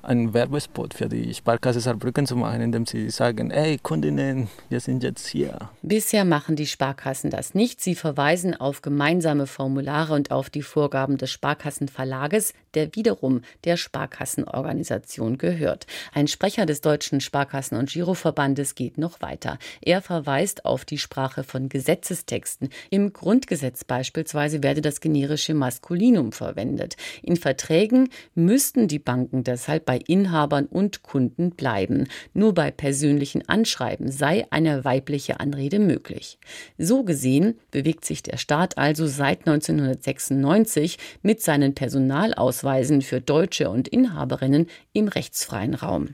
einen 0.07 0.35
Werbespot 0.35 0.95
für 0.95 1.09
die 1.09 1.35
Sparkasse 1.35 1.81
Saarbrücken 1.81 2.27
zu 2.27 2.37
machen, 2.37 2.61
indem 2.61 2.87
sie 2.87 3.11
sagen, 3.11 3.51
hey 3.51 3.79
Kundinnen, 3.83 4.49
wir 4.69 4.81
sind 4.81 5.03
jetzt 5.03 5.27
hier. 5.27 5.71
Bisher 5.83 6.25
machen 6.25 6.55
die 6.55 6.66
Sparkassen 6.66 7.31
das 7.31 7.55
nicht. 7.55 7.81
Sie 7.81 7.95
verweisen 7.95 8.55
auf 8.55 8.83
gemeinsame 8.83 9.47
Formulare 9.47 10.14
und 10.14 10.31
auf 10.31 10.49
die 10.49 10.62
Vorgaben 10.62 11.19
des 11.19 11.31
Sparkassenverlages, 11.33 12.55
der 12.75 12.95
wiederum 12.95 13.42
der 13.64 13.77
Sparkassenorganisation 13.77 15.38
gehört. 15.38 15.87
Ein 16.12 16.29
Sprecher 16.29 16.66
des 16.66 16.81
Deutschen 16.81 17.21
Sparkassen- 17.21 17.79
und 17.79 17.90
Giroverbandes 17.90 18.75
geht 18.75 18.99
noch 18.99 19.21
weiter. 19.21 19.59
Er 19.81 20.03
verweist 20.03 20.64
auf 20.64 20.85
die 20.85 20.99
Sprache 20.99 21.42
von 21.42 21.69
Gesetzestexten. 21.69 22.69
Im 22.90 23.12
Grundgesetz 23.12 23.83
beispielsweise 23.83 24.62
werde 24.62 24.83
das 24.83 25.01
generische 25.01 25.55
Maskulinum 25.55 26.33
verwendet. 26.33 26.97
In 27.23 27.37
Verträgen 27.37 28.11
müssten 28.35 28.87
die 28.87 28.99
Banken 28.99 29.42
deshalb 29.42 29.85
bei 29.85 29.96
bei 29.97 30.03
Inhabern 30.07 30.67
und 30.67 31.03
Kunden 31.03 31.53
bleiben. 31.53 32.07
Nur 32.35 32.53
bei 32.53 32.71
persönlichen 32.71 33.49
Anschreiben 33.49 34.11
sei 34.11 34.47
eine 34.51 34.85
weibliche 34.85 35.41
Anrede 35.41 35.79
möglich. 35.79 36.39
So 36.77 37.03
gesehen 37.03 37.59
bewegt 37.71 38.05
sich 38.05 38.23
der 38.23 38.37
Staat 38.37 38.77
also 38.77 39.07
seit 39.07 39.47
1996 39.47 40.99
mit 41.23 41.41
seinen 41.41 41.75
Personalausweisen 41.75 43.01
für 43.01 43.23
Deutsche 43.23 43.71
und 43.71 43.89
Inhaberinnen 43.89 44.67
im 44.93 45.09
rechtsfreien 45.09 45.75
Raum. 45.75 46.11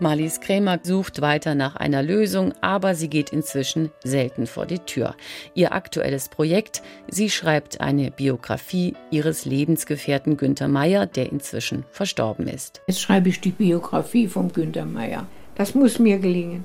Marlies 0.00 0.40
Krämer 0.40 0.80
sucht 0.82 1.20
weiter 1.20 1.54
nach 1.54 1.76
einer 1.76 2.02
Lösung, 2.02 2.52
aber 2.60 2.96
sie 2.96 3.08
geht 3.08 3.30
inzwischen 3.30 3.90
selten 4.02 4.46
vor 4.48 4.66
die 4.66 4.80
Tür. 4.80 5.14
Ihr 5.54 5.72
aktuelles 5.72 6.28
Projekt, 6.28 6.82
sie 7.08 7.30
schreibt 7.30 7.80
eine 7.80 8.10
Biografie 8.10 8.94
ihres 9.12 9.44
Lebensgefährten 9.44 10.36
Günter 10.36 10.66
Meyer, 10.66 11.06
der 11.06 11.30
inzwischen 11.30 11.84
verstorben 11.90 12.48
ist. 12.48 12.82
Jetzt 12.88 13.00
schreibe 13.00 13.28
ich 13.28 13.40
die 13.40 13.52
Biografie 13.52 14.26
von 14.26 14.52
Günter 14.52 14.84
Meyer. 14.84 15.28
Das 15.54 15.76
muss 15.76 16.00
mir 16.00 16.18
gelingen. 16.18 16.64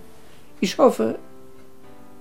Ich 0.60 0.80
hoffe, 0.80 1.20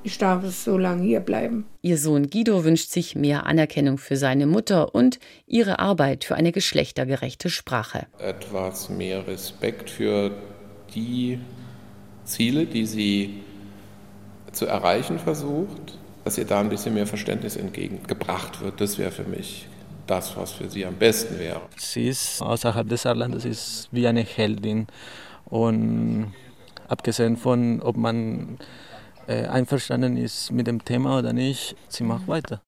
ich 0.05 0.19
darf 0.19 0.45
es 0.45 0.63
so 0.63 0.77
lange 0.77 1.03
hier 1.03 1.21
bleiben. 1.21 1.67
Ihr 1.81 1.97
Sohn 1.97 2.29
Guido 2.29 2.65
wünscht 2.65 2.91
sich 2.91 3.17
mehr 3.17 3.47
Anerkennung 3.47 3.97
für 3.97 4.17
seine 4.17 4.47
Mutter 4.47 4.95
und 4.95 5.19
ihre 5.47 5.79
Arbeit 5.79 6.25
für 6.25 6.35
eine 6.35 6.53
geschlechtergerechte 6.53 7.49
Sprache. 7.49 8.07
Etwas 8.19 8.91
mehr 8.91 9.27
Respekt 9.27 9.91
für 9.91 10.33
die 10.99 11.39
Ziele, 12.25 12.67
die 12.67 12.87
sie 12.87 13.41
zu 14.53 14.67
erreichen 14.67 15.19
versucht, 15.19 15.99
dass 16.25 16.39
ihr 16.39 16.45
da 16.45 16.61
ein 16.61 16.69
bisschen 16.69 16.95
mehr 16.95 17.07
Verständnis 17.07 17.57
entgegengebracht 17.57 18.61
wird. 18.61 18.81
Das 18.81 18.99
wäre 18.99 19.11
für 19.11 19.25
mich 19.25 19.67
das, 20.07 20.37
was 20.37 20.53
für 20.53 20.69
sie 20.69 20.85
am 20.85 20.95
besten 20.95 21.39
wäre. 21.39 21.61
Sie 21.77 22.09
ist 22.09 22.43
außerhalb 22.43 22.89
des 22.89 23.03
Saarlandes 23.03 23.45
ist 23.45 23.89
wie 23.93 24.07
eine 24.07 24.23
Heldin 24.23 24.87
und 25.47 26.33
abgesehen 26.89 27.37
von, 27.37 27.81
ob 27.83 27.97
man 27.97 28.59
äh, 29.27 29.47
einverstanden 29.47 30.17
ist 30.17 30.51
mit 30.51 30.67
dem 30.67 30.85
Thema 30.85 31.19
oder 31.19 31.33
nicht, 31.33 31.77
sie 31.89 32.05
macht 32.05 32.27
weiter. 32.27 32.63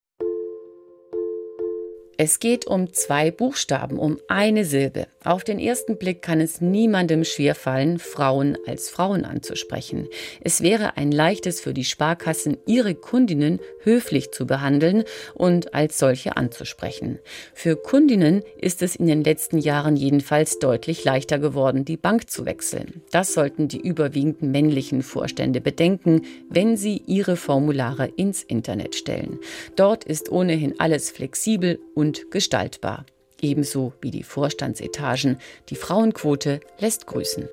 Es 2.22 2.38
geht 2.38 2.66
um 2.66 2.92
zwei 2.92 3.30
Buchstaben, 3.30 3.98
um 3.98 4.18
eine 4.28 4.66
Silbe. 4.66 5.06
Auf 5.24 5.42
den 5.42 5.58
ersten 5.58 5.96
Blick 5.96 6.20
kann 6.20 6.42
es 6.42 6.60
niemandem 6.60 7.24
schwerfallen, 7.24 7.98
Frauen 7.98 8.58
als 8.66 8.90
Frauen 8.90 9.24
anzusprechen. 9.24 10.06
Es 10.42 10.60
wäre 10.60 10.98
ein 10.98 11.12
leichtes 11.12 11.62
für 11.62 11.72
die 11.72 11.84
Sparkassen, 11.84 12.58
ihre 12.66 12.94
Kundinnen 12.94 13.58
höflich 13.84 14.32
zu 14.32 14.46
behandeln 14.46 15.04
und 15.32 15.72
als 15.72 15.98
solche 15.98 16.36
anzusprechen. 16.36 17.18
Für 17.54 17.76
Kundinnen 17.76 18.42
ist 18.58 18.82
es 18.82 18.96
in 18.96 19.06
den 19.06 19.24
letzten 19.24 19.56
Jahren 19.56 19.96
jedenfalls 19.96 20.58
deutlich 20.58 21.04
leichter 21.04 21.38
geworden, 21.38 21.86
die 21.86 21.96
Bank 21.96 22.28
zu 22.28 22.44
wechseln. 22.44 23.00
Das 23.12 23.32
sollten 23.32 23.66
die 23.66 23.80
überwiegend 23.80 24.42
männlichen 24.42 25.02
Vorstände 25.02 25.62
bedenken, 25.62 26.26
wenn 26.50 26.76
sie 26.76 27.02
ihre 27.06 27.36
Formulare 27.36 28.10
ins 28.16 28.42
Internet 28.42 28.94
stellen. 28.94 29.38
Dort 29.74 30.04
ist 30.04 30.30
ohnehin 30.30 30.78
alles 30.78 31.10
flexibel 31.10 31.78
und 31.94 32.09
und 32.10 32.30
gestaltbar. 32.32 33.06
Ebenso 33.40 33.92
wie 34.00 34.10
die 34.10 34.24
Vorstandsetagen. 34.24 35.38
Die 35.68 35.76
Frauenquote 35.76 36.60
lässt 36.80 37.06
grüßen. 37.06 37.48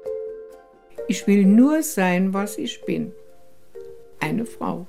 Ich 1.08 1.28
will 1.28 1.46
nur 1.46 1.84
sein, 1.84 2.34
was 2.34 2.58
ich 2.58 2.82
bin. 2.86 3.12
Eine 4.20 4.46
Frau. 4.46 4.88